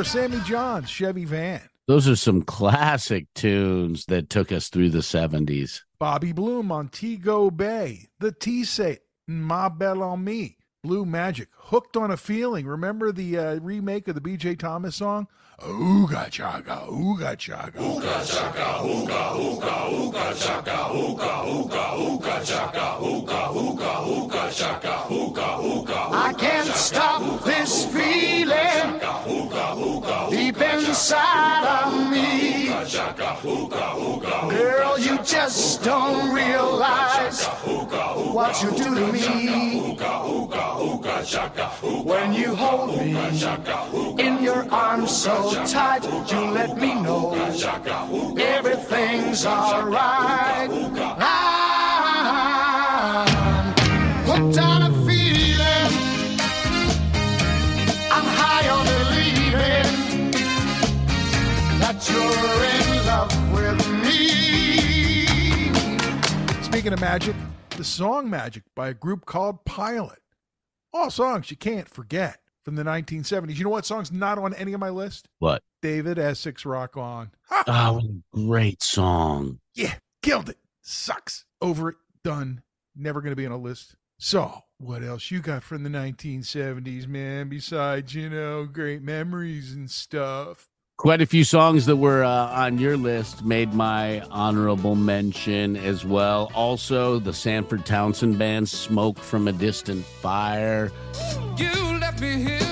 Sammy 0.08 0.40
Johns' 0.40 0.88
Chevy 0.88 1.26
Van. 1.26 1.60
Those 1.86 2.08
are 2.08 2.16
some 2.16 2.40
classic 2.40 3.26
tunes 3.34 4.06
that 4.06 4.30
took 4.30 4.50
us 4.50 4.70
through 4.70 4.88
the 4.88 5.00
70s. 5.00 5.82
Bobby 5.98 6.32
Bloom 6.32 6.72
on 6.72 6.90
Go 7.20 7.50
Bay. 7.50 8.08
The 8.18 8.32
Tee 8.32 8.64
Set, 8.64 9.00
Ma 9.26 9.68
Belle 9.68 10.02
Amie. 10.02 10.56
Blue 10.82 11.04
Magic, 11.04 11.48
Hooked 11.54 11.98
on 11.98 12.10
a 12.10 12.16
Feeling. 12.16 12.66
Remember 12.66 13.12
the 13.12 13.36
uh, 13.36 13.54
remake 13.56 14.08
of 14.08 14.14
the 14.14 14.22
BJ 14.22 14.58
Thomas 14.58 14.96
song? 14.96 15.26
Ooga 15.60 16.30
chaka, 16.30 16.86
ooga 16.88 17.36
chaka. 17.36 17.80
Ooga 17.80 18.24
chaka, 18.24 18.78
ooga, 18.84 19.34
ooga, 19.34 19.90
ooga 19.90 20.32
chaka, 20.38 20.76
ooga, 20.94 21.42
ooga, 21.50 21.84
ooga 21.98 22.44
chaka, 22.46 22.96
ooga, 23.02 23.50
ooga, 23.52 23.92
ooga 24.06 24.52
chaka, 24.56 24.94
ooga, 25.10 25.58
ooga. 25.58 26.12
I 26.12 26.32
can't 26.34 26.68
stop 26.68 27.42
this 27.42 27.84
feeling 27.86 29.00
deep 30.30 30.60
inside 30.62 31.66
of 31.82 32.08
me. 32.08 32.68
Girl, 34.48 34.98
you 34.98 35.18
just 35.24 35.82
don't 35.82 36.32
realize 36.32 37.46
what 37.46 38.62
you 38.62 38.70
do 38.70 38.94
to 38.94 39.12
me. 39.12 39.96
When 42.04 42.32
you 42.32 42.54
hold 42.54 42.96
me 42.96 43.16
in 44.18 44.42
your 44.42 44.66
arms 44.72 45.10
so 45.14 45.47
tight, 45.52 46.04
you 46.30 46.40
let 46.50 46.76
me 46.76 46.94
know 47.00 47.34
everything's 48.38 49.46
alright. 49.46 50.70
I'm 51.20 51.66
hooked 54.24 54.58
on 54.58 54.82
a 54.82 54.90
feeling. 55.06 55.92
I'm 58.10 58.24
high 58.24 58.68
on 58.68 58.84
believing 58.86 60.32
that 61.80 62.08
you're 62.10 62.64
in 62.74 63.06
love 63.06 63.32
with 63.52 63.80
me. 64.02 65.72
Speaking 66.62 66.92
of 66.92 67.00
magic, 67.00 67.36
the 67.70 67.84
song 67.84 68.28
Magic 68.28 68.64
by 68.74 68.88
a 68.88 68.94
group 68.94 69.24
called 69.24 69.64
Pilot. 69.64 70.18
All 70.92 71.10
songs 71.10 71.50
you 71.50 71.56
can't 71.56 71.88
forget 71.88 72.40
from 72.68 72.76
the 72.76 72.82
1970s. 72.82 73.56
You 73.56 73.64
know 73.64 73.70
what 73.70 73.86
song's 73.86 74.12
not 74.12 74.36
on 74.36 74.52
any 74.52 74.74
of 74.74 74.80
my 74.80 74.90
list? 74.90 75.26
What? 75.38 75.62
David 75.80 76.18
Essex 76.18 76.66
Rock 76.66 76.98
On. 76.98 77.30
Ha! 77.48 77.64
Oh, 77.66 77.94
what 77.94 78.04
a 78.04 78.46
great 78.46 78.82
song. 78.82 79.60
Yeah, 79.74 79.94
killed 80.22 80.50
it. 80.50 80.58
Sucks. 80.82 81.46
Over 81.62 81.88
it. 81.88 81.96
Done. 82.22 82.60
Never 82.94 83.22
going 83.22 83.32
to 83.32 83.36
be 83.36 83.46
on 83.46 83.52
a 83.52 83.56
list. 83.56 83.96
So, 84.18 84.64
what 84.76 85.02
else 85.02 85.30
you 85.30 85.40
got 85.40 85.62
from 85.62 85.82
the 85.82 85.88
1970s, 85.88 87.08
man? 87.08 87.48
Besides, 87.48 88.14
you 88.14 88.28
know, 88.28 88.66
great 88.66 89.00
memories 89.00 89.72
and 89.72 89.90
stuff. 89.90 90.68
Quite 90.98 91.22
a 91.22 91.26
few 91.26 91.44
songs 91.44 91.86
that 91.86 91.94
were 91.94 92.24
uh, 92.24 92.48
on 92.48 92.78
your 92.78 92.96
list 92.96 93.44
made 93.44 93.72
my 93.72 94.20
honorable 94.32 94.96
mention 94.96 95.76
as 95.76 96.04
well. 96.04 96.50
Also, 96.56 97.20
the 97.20 97.32
Sanford 97.32 97.86
Townsend 97.86 98.36
Band, 98.36 98.68
Smoke 98.68 99.16
from 99.20 99.46
a 99.46 99.52
Distant 99.52 100.04
Fire. 100.04 100.90
You 101.56 101.70
left 102.00 102.20
me 102.20 102.42
here 102.42 102.67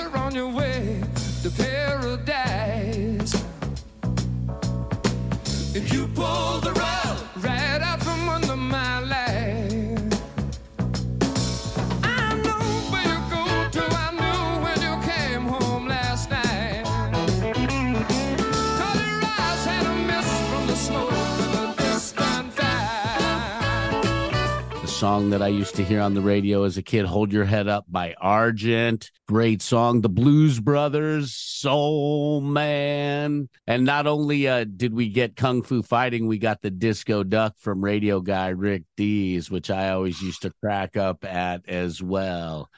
song 24.96 25.28
that 25.28 25.42
I 25.42 25.48
used 25.48 25.74
to 25.74 25.84
hear 25.84 26.00
on 26.00 26.14
the 26.14 26.22
radio 26.22 26.62
as 26.62 26.78
a 26.78 26.82
kid. 26.82 27.04
Hold 27.04 27.30
Your 27.30 27.44
Head 27.44 27.68
Up 27.68 27.84
by 27.86 28.14
Argent. 28.18 29.10
Great 29.28 29.60
song. 29.60 30.00
The 30.00 30.08
Blues 30.08 30.58
Brothers, 30.58 31.34
Soul 31.34 32.40
Man. 32.40 33.50
And 33.66 33.84
not 33.84 34.06
only 34.06 34.48
uh, 34.48 34.64
did 34.64 34.94
we 34.94 35.10
get 35.10 35.36
Kung 35.36 35.62
Fu 35.62 35.82
Fighting, 35.82 36.26
we 36.26 36.38
got 36.38 36.62
the 36.62 36.70
Disco 36.70 37.24
Duck 37.24 37.56
from 37.58 37.84
radio 37.84 38.20
guy 38.20 38.48
Rick 38.48 38.84
Dees, 38.96 39.50
which 39.50 39.70
I 39.70 39.90
always 39.90 40.22
used 40.22 40.40
to 40.42 40.52
crack 40.62 40.96
up 40.96 41.26
at 41.26 41.68
as 41.68 42.02
well. 42.02 42.70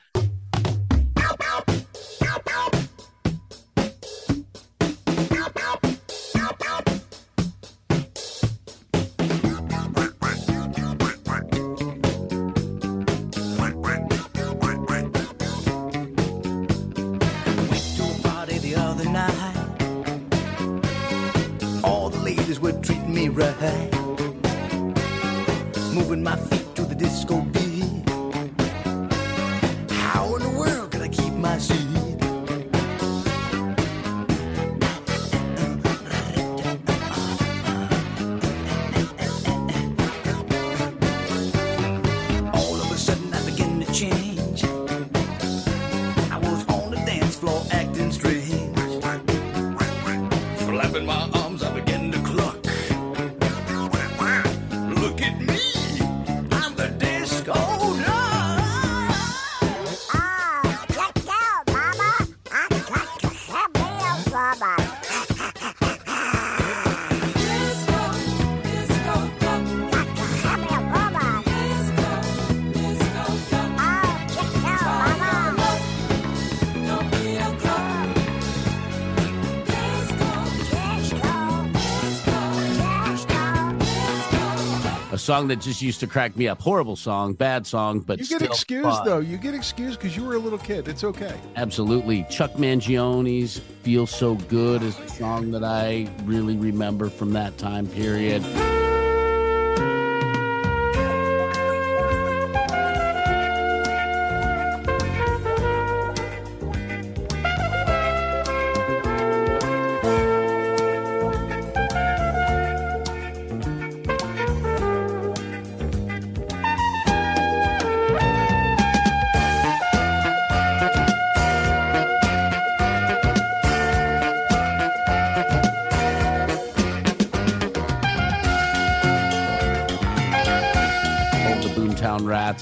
Song 85.29 85.47
that 85.49 85.61
just 85.61 85.83
used 85.83 86.01
to 86.01 86.07
crack 86.07 86.35
me 86.39 86.49
up. 86.49 86.59
Horrible 86.59 86.97
song, 86.97 87.35
bad 87.35 87.66
song, 87.66 88.01
but 88.01 88.18
You 88.18 88.26
get 88.26 88.41
excused 88.41 88.85
fun. 88.89 89.05
though. 89.05 89.18
You 89.18 89.37
get 89.37 89.53
excused 89.53 89.99
because 90.01 90.16
you 90.16 90.24
were 90.24 90.37
a 90.37 90.39
little 90.39 90.59
kid. 90.59 90.89
It's 90.89 91.05
okay. 91.05 91.39
Absolutely. 91.55 92.24
Chuck 92.31 92.53
Mangione's 92.55 93.59
Feel 93.83 94.07
So 94.07 94.37
Good 94.37 94.83
is 94.83 94.99
a 94.99 95.09
song 95.11 95.51
that 95.51 95.62
I 95.62 96.09
really 96.24 96.57
remember 96.57 97.11
from 97.11 97.35
that 97.35 97.59
time 97.59 97.87
period. 97.89 98.43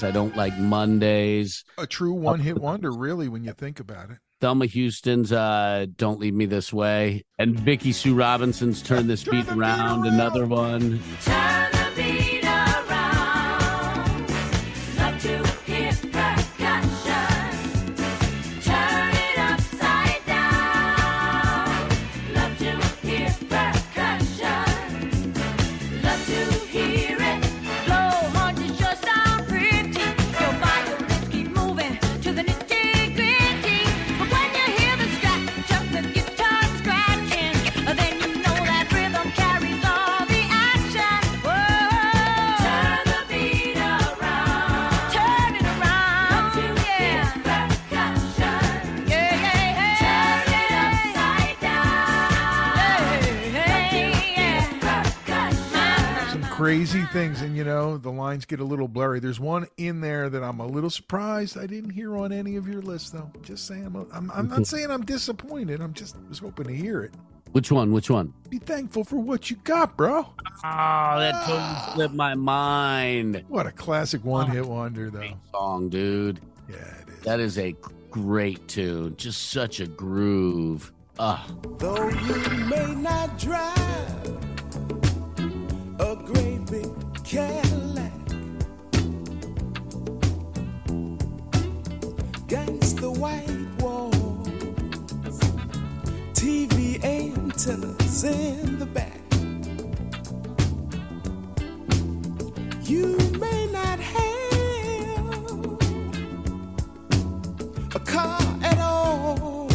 I 0.07 0.11
don't 0.11 0.37
like 0.37 0.57
Mondays. 0.57 1.65
A 1.77 1.85
true 1.85 2.13
one 2.13 2.39
hit 2.39 2.57
wonder, 2.57 2.91
really, 2.91 3.27
when 3.27 3.43
you 3.43 3.51
think 3.51 3.81
about 3.81 4.09
it. 4.09 4.19
Thelma 4.39 4.65
Houston's 4.65 5.33
uh, 5.33 5.85
Don't 5.97 6.17
Leave 6.21 6.33
Me 6.33 6.45
This 6.45 6.71
Way. 6.71 7.25
And 7.37 7.59
Vicki 7.59 7.91
Sue 7.91 8.15
Robinson's 8.15 8.81
Turn 8.81 9.07
This 9.07 9.25
Beat 9.25 9.49
Around. 9.49 10.07
Another 10.07 10.45
one. 10.45 11.01
Turn 11.23 11.76
things, 57.17 57.41
and 57.41 57.57
you 57.57 57.63
know 57.63 57.97
the 57.97 58.11
lines 58.11 58.45
get 58.45 58.59
a 58.59 58.63
little 58.63 58.87
blurry. 58.87 59.19
There's 59.19 59.39
one 59.39 59.65
in 59.77 60.01
there 60.01 60.29
that 60.29 60.43
I'm 60.43 60.59
a 60.59 60.67
little 60.67 60.89
surprised 60.91 61.57
I 61.57 61.65
didn't 61.65 61.89
hear 61.89 62.15
on 62.15 62.31
any 62.31 62.57
of 62.57 62.67
your 62.67 62.83
lists, 62.83 63.09
though. 63.09 63.31
Just 63.41 63.65
saying, 63.65 63.87
I'm, 63.87 63.95
I'm, 63.95 64.29
I'm 64.31 64.47
not 64.47 64.55
mm-hmm. 64.55 64.63
saying 64.63 64.91
I'm 64.91 65.03
disappointed. 65.03 65.81
I'm 65.81 65.93
just 65.93 66.15
was 66.29 66.37
hoping 66.37 66.67
to 66.67 66.75
hear 66.75 67.01
it. 67.01 67.11
Which 67.53 67.71
one? 67.71 67.91
Which 67.91 68.11
one? 68.11 68.35
Be 68.49 68.59
thankful 68.59 69.03
for 69.03 69.15
what 69.15 69.49
you 69.49 69.55
got, 69.63 69.97
bro. 69.97 70.19
Oh, 70.19 70.31
that 70.63 71.33
ah. 71.33 71.43
totally 71.47 71.95
slipped 71.95 72.13
my 72.13 72.35
mind. 72.35 73.43
What 73.47 73.65
a 73.65 73.71
classic 73.71 74.23
one 74.23 74.51
hit 74.51 74.67
wonder, 74.67 75.09
though. 75.09 75.39
Song, 75.51 75.89
dude. 75.89 76.39
Yeah, 76.69 76.75
it 76.75 77.09
is. 77.09 77.19
That 77.23 77.39
is 77.39 77.57
a 77.57 77.75
great 78.11 78.67
tune. 78.67 79.15
Just 79.17 79.49
such 79.49 79.79
a 79.79 79.87
groove. 79.87 80.93
Ah, 81.17 81.47
Though 81.79 82.09
you 82.09 82.65
may 82.67 82.93
not 82.93 83.39
drive 83.39 84.37
a 85.99 86.15
great 86.15 86.63
big 86.69 87.06
Cadillac, 87.29 88.13
gangsta 92.47 93.09
white 93.17 93.67
walls, 93.79 94.47
TV 96.31 97.03
antennas 97.03 98.23
in 98.23 98.79
the 98.79 98.85
back. 98.85 99.19
You 102.83 103.17
may 103.37 103.67
not 103.73 103.99
have 103.99 104.47
a 107.93 107.99
car 107.99 108.39
at 108.63 108.77
all. 108.79 109.67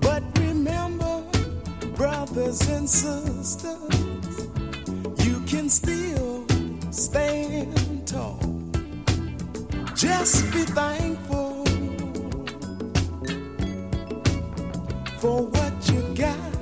But 0.00 0.22
remember, 0.38 1.24
brothers 1.96 2.60
and 2.68 2.86
sisters, 2.86 3.61
still 5.72 6.44
stand 6.90 8.06
tall. 8.06 8.38
Just 9.94 10.52
be 10.52 10.64
thankful 10.64 11.64
for 15.18 15.46
what 15.46 15.72
you 15.90 16.02
got. 16.14 16.52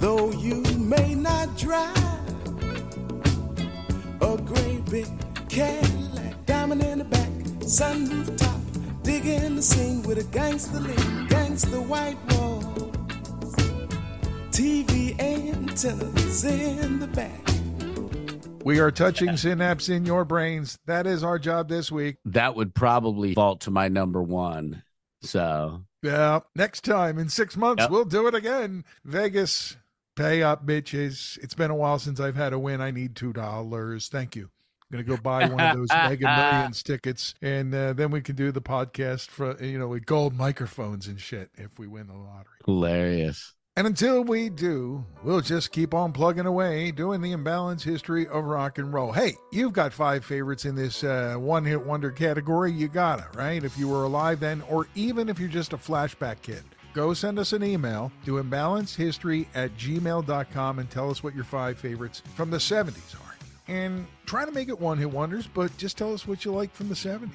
Though 0.00 0.32
you 0.32 0.62
may 0.78 1.14
not 1.14 1.56
drive 1.56 1.96
a 4.20 4.36
great 4.44 4.84
big 4.90 5.06
Cadillac, 5.48 6.44
diamond 6.44 6.82
in 6.82 6.98
the 6.98 7.04
back, 7.04 7.30
sunroof 7.60 8.36
top, 8.36 8.60
digging 9.04 9.54
the 9.54 9.62
scene 9.62 10.02
with 10.02 10.18
a 10.18 10.24
gangster 10.24 10.80
lean, 10.80 11.28
gangster 11.28 11.80
white 11.80 12.18
TV 14.62 15.18
antennas 15.20 16.44
in 16.44 17.00
the 17.00 17.08
back. 17.08 17.40
We 18.64 18.78
are 18.78 18.92
touching 18.92 19.36
synapse 19.36 19.88
in 19.88 20.06
your 20.06 20.24
brains. 20.24 20.78
That 20.86 21.04
is 21.04 21.24
our 21.24 21.36
job 21.40 21.68
this 21.68 21.90
week. 21.90 22.18
That 22.26 22.54
would 22.54 22.72
probably 22.72 23.34
fall 23.34 23.56
to 23.56 23.72
my 23.72 23.88
number 23.88 24.22
one. 24.22 24.84
So 25.22 25.82
Yeah. 26.00 26.40
Next 26.54 26.84
time 26.84 27.18
in 27.18 27.28
six 27.28 27.56
months, 27.56 27.80
Yep. 27.80 27.90
we'll 27.90 28.04
do 28.04 28.28
it 28.28 28.36
again. 28.36 28.84
Vegas, 29.04 29.76
pay 30.14 30.44
up, 30.44 30.64
bitches. 30.64 31.38
It's 31.42 31.54
been 31.54 31.72
a 31.72 31.76
while 31.76 31.98
since 31.98 32.20
I've 32.20 32.36
had 32.36 32.52
a 32.52 32.58
win. 32.60 32.80
I 32.80 32.92
need 32.92 33.16
$2. 33.16 34.08
Thank 34.10 34.36
you. 34.36 34.44
I'm 34.44 34.92
going 34.92 35.04
to 35.04 35.10
go 35.10 35.20
buy 35.20 35.48
one 35.48 35.58
of 35.58 35.76
those 35.76 35.88
Mega 35.92 36.26
Millions 36.36 36.84
tickets, 36.84 37.34
and 37.42 37.74
uh, 37.74 37.94
then 37.94 38.12
we 38.12 38.20
can 38.20 38.36
do 38.36 38.52
the 38.52 38.62
podcast 38.62 39.26
for, 39.26 39.60
you 39.60 39.76
know, 39.80 39.88
with 39.88 40.06
gold 40.06 40.36
microphones 40.36 41.08
and 41.08 41.18
shit 41.20 41.50
if 41.56 41.80
we 41.80 41.88
win 41.88 42.06
the 42.06 42.14
lottery. 42.14 42.58
hilarious. 42.64 43.54
And 43.74 43.86
until 43.86 44.22
we 44.22 44.50
do, 44.50 45.02
we'll 45.22 45.40
just 45.40 45.72
keep 45.72 45.94
on 45.94 46.12
plugging 46.12 46.44
away, 46.44 46.90
doing 46.90 47.22
the 47.22 47.32
imbalance 47.32 47.82
history 47.82 48.28
of 48.28 48.44
rock 48.44 48.76
and 48.76 48.92
roll. 48.92 49.12
Hey, 49.12 49.32
you've 49.50 49.72
got 49.72 49.94
five 49.94 50.26
favorites 50.26 50.66
in 50.66 50.74
this 50.74 51.02
uh, 51.02 51.36
one 51.38 51.64
hit 51.64 51.82
wonder 51.82 52.10
category. 52.10 52.70
You 52.70 52.88
got 52.88 53.20
it, 53.20 53.34
right? 53.34 53.64
If 53.64 53.78
you 53.78 53.88
were 53.88 54.04
alive 54.04 54.40
then, 54.40 54.62
or 54.68 54.88
even 54.94 55.30
if 55.30 55.38
you're 55.38 55.48
just 55.48 55.72
a 55.72 55.78
flashback 55.78 56.42
kid. 56.42 56.62
Go 56.92 57.14
send 57.14 57.38
us 57.38 57.54
an 57.54 57.64
email 57.64 58.12
to 58.26 58.32
imbalancehistory 58.32 59.46
at 59.54 59.74
gmail.com 59.78 60.78
and 60.78 60.90
tell 60.90 61.10
us 61.10 61.22
what 61.22 61.34
your 61.34 61.44
five 61.44 61.78
favorites 61.78 62.22
from 62.34 62.50
the 62.50 62.58
70s 62.58 63.14
are. 63.14 63.36
And 63.68 64.06
try 64.26 64.44
to 64.44 64.52
make 64.52 64.68
it 64.68 64.78
one 64.78 64.98
hit 64.98 65.10
wonders, 65.10 65.46
but 65.46 65.74
just 65.78 65.96
tell 65.96 66.12
us 66.12 66.28
what 66.28 66.44
you 66.44 66.52
like 66.52 66.74
from 66.74 66.90
the 66.90 66.94
70s. 66.94 67.30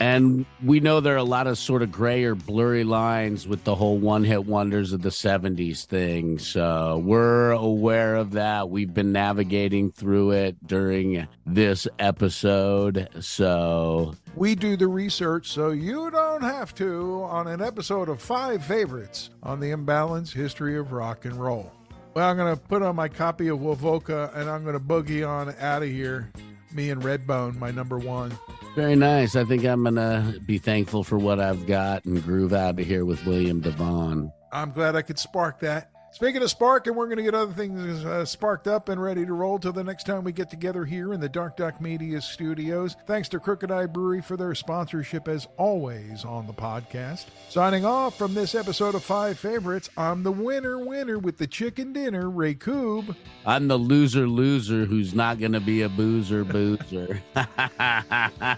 And 0.00 0.46
we 0.64 0.80
know 0.80 1.00
there 1.00 1.14
are 1.14 1.18
a 1.18 1.24
lot 1.24 1.46
of 1.46 1.58
sort 1.58 1.82
of 1.82 1.90
gray 1.90 2.24
or 2.24 2.34
blurry 2.34 2.84
lines 2.84 3.48
with 3.48 3.64
the 3.64 3.74
whole 3.74 3.98
one 3.98 4.22
hit 4.22 4.46
wonders 4.46 4.92
of 4.92 5.02
the 5.02 5.08
70s 5.08 5.84
thing. 5.86 6.38
So 6.38 7.02
we're 7.04 7.50
aware 7.50 8.14
of 8.16 8.32
that. 8.32 8.70
We've 8.70 8.92
been 8.92 9.12
navigating 9.12 9.90
through 9.90 10.32
it 10.32 10.66
during 10.66 11.26
this 11.46 11.88
episode. 11.98 13.08
So 13.20 14.14
We 14.36 14.54
do 14.54 14.76
the 14.76 14.86
research 14.88 15.48
so 15.48 15.70
you 15.70 16.10
don't 16.10 16.42
have 16.42 16.74
to 16.76 17.24
on 17.24 17.48
an 17.48 17.60
episode 17.60 18.08
of 18.08 18.22
Five 18.22 18.64
Favorites 18.64 19.30
on 19.42 19.58
the 19.58 19.70
Imbalance 19.70 20.32
History 20.32 20.78
of 20.78 20.92
Rock 20.92 21.24
and 21.24 21.34
Roll. 21.34 21.72
Well, 22.14 22.28
I'm 22.28 22.36
going 22.36 22.54
to 22.54 22.60
put 22.60 22.82
on 22.82 22.96
my 22.96 23.08
copy 23.08 23.48
of 23.48 23.58
Wovoka 23.58 24.34
and 24.36 24.48
I'm 24.48 24.62
going 24.64 24.74
to 24.74 24.80
boogie 24.80 25.28
on 25.28 25.54
out 25.60 25.82
of 25.82 25.88
here. 25.88 26.32
Me 26.72 26.90
and 26.90 27.02
Redbone, 27.02 27.58
my 27.58 27.70
number 27.70 27.98
one. 27.98 28.36
very 28.74 28.94
nice. 28.94 29.34
I 29.36 29.44
think 29.44 29.64
I'm 29.64 29.82
going 29.84 29.94
to 29.96 30.38
be 30.40 30.58
thankful 30.58 31.02
for 31.02 31.18
what 31.18 31.40
I've 31.40 31.66
got 31.66 32.04
and 32.04 32.22
groove 32.22 32.52
out 32.52 32.78
of 32.78 32.86
here 32.86 33.04
with 33.04 33.24
William 33.26 33.60
DeVaughn. 33.60 34.30
I'm 34.52 34.72
glad 34.72 34.94
I 34.96 35.02
could 35.02 35.18
spark 35.18 35.60
that. 35.60 35.90
Speaking 36.10 36.42
of 36.42 36.50
spark, 36.50 36.86
and 36.86 36.96
we're 36.96 37.06
going 37.06 37.18
to 37.18 37.22
get 37.22 37.34
other 37.34 37.52
things 37.52 38.04
uh, 38.04 38.24
sparked 38.24 38.66
up 38.66 38.88
and 38.88 39.00
ready 39.00 39.26
to 39.26 39.32
roll 39.34 39.58
till 39.58 39.74
the 39.74 39.84
next 39.84 40.04
time 40.04 40.24
we 40.24 40.32
get 40.32 40.48
together 40.48 40.86
here 40.86 41.12
in 41.12 41.20
the 41.20 41.28
Dark 41.28 41.56
Duck 41.56 41.80
Media 41.82 42.20
studios. 42.22 42.96
Thanks 43.06 43.28
to 43.28 43.38
Crooked 43.38 43.70
Eye 43.70 43.84
Brewery 43.86 44.22
for 44.22 44.36
their 44.36 44.54
sponsorship 44.54 45.28
as 45.28 45.46
always 45.58 46.24
on 46.24 46.46
the 46.46 46.52
podcast. 46.54 47.26
Signing 47.50 47.84
off 47.84 48.16
from 48.16 48.32
this 48.32 48.54
episode 48.54 48.94
of 48.94 49.04
Five 49.04 49.38
Favorites, 49.38 49.90
I'm 49.98 50.22
the 50.22 50.32
winner 50.32 50.78
winner 50.78 51.18
with 51.18 51.36
the 51.36 51.46
chicken 51.46 51.92
dinner, 51.92 52.30
Ray 52.30 52.54
Coob. 52.54 53.14
I'm 53.44 53.68
the 53.68 53.76
loser 53.76 54.26
loser 54.26 54.86
who's 54.86 55.14
not 55.14 55.38
going 55.38 55.52
to 55.52 55.60
be 55.60 55.82
a 55.82 55.88
boozer 55.88 56.42
boozer. 56.44 57.22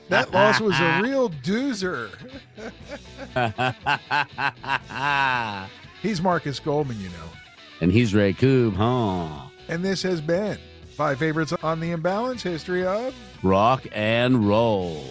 That 0.08 0.30
loss 0.32 0.60
was 0.60 0.78
a 0.78 1.00
real 1.02 1.30
doozer. 1.30 2.10
He's 6.02 6.20
Marcus 6.22 6.58
Goldman, 6.60 7.00
you 7.00 7.08
know. 7.10 7.30
and 7.80 7.92
he's 7.92 8.14
Ray 8.14 8.32
Coob, 8.32 8.74
huh? 8.74 9.48
And 9.68 9.84
this 9.84 10.02
has 10.02 10.20
been 10.20 10.58
Five 10.96 11.18
Favorites 11.18 11.52
on 11.62 11.80
the 11.80 11.90
Imbalance 11.92 12.42
History 12.42 12.84
of 12.84 13.14
Rock 13.42 13.86
and 13.92 14.46
roll. 14.48 15.04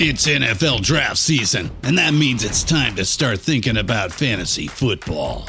It's 0.00 0.28
NFL 0.28 0.82
draft 0.82 1.16
season, 1.18 1.70
and 1.82 1.98
that 1.98 2.14
means 2.14 2.44
it's 2.44 2.62
time 2.62 2.94
to 2.96 3.04
start 3.04 3.40
thinking 3.40 3.76
about 3.76 4.12
fantasy 4.12 4.68
football. 4.68 5.48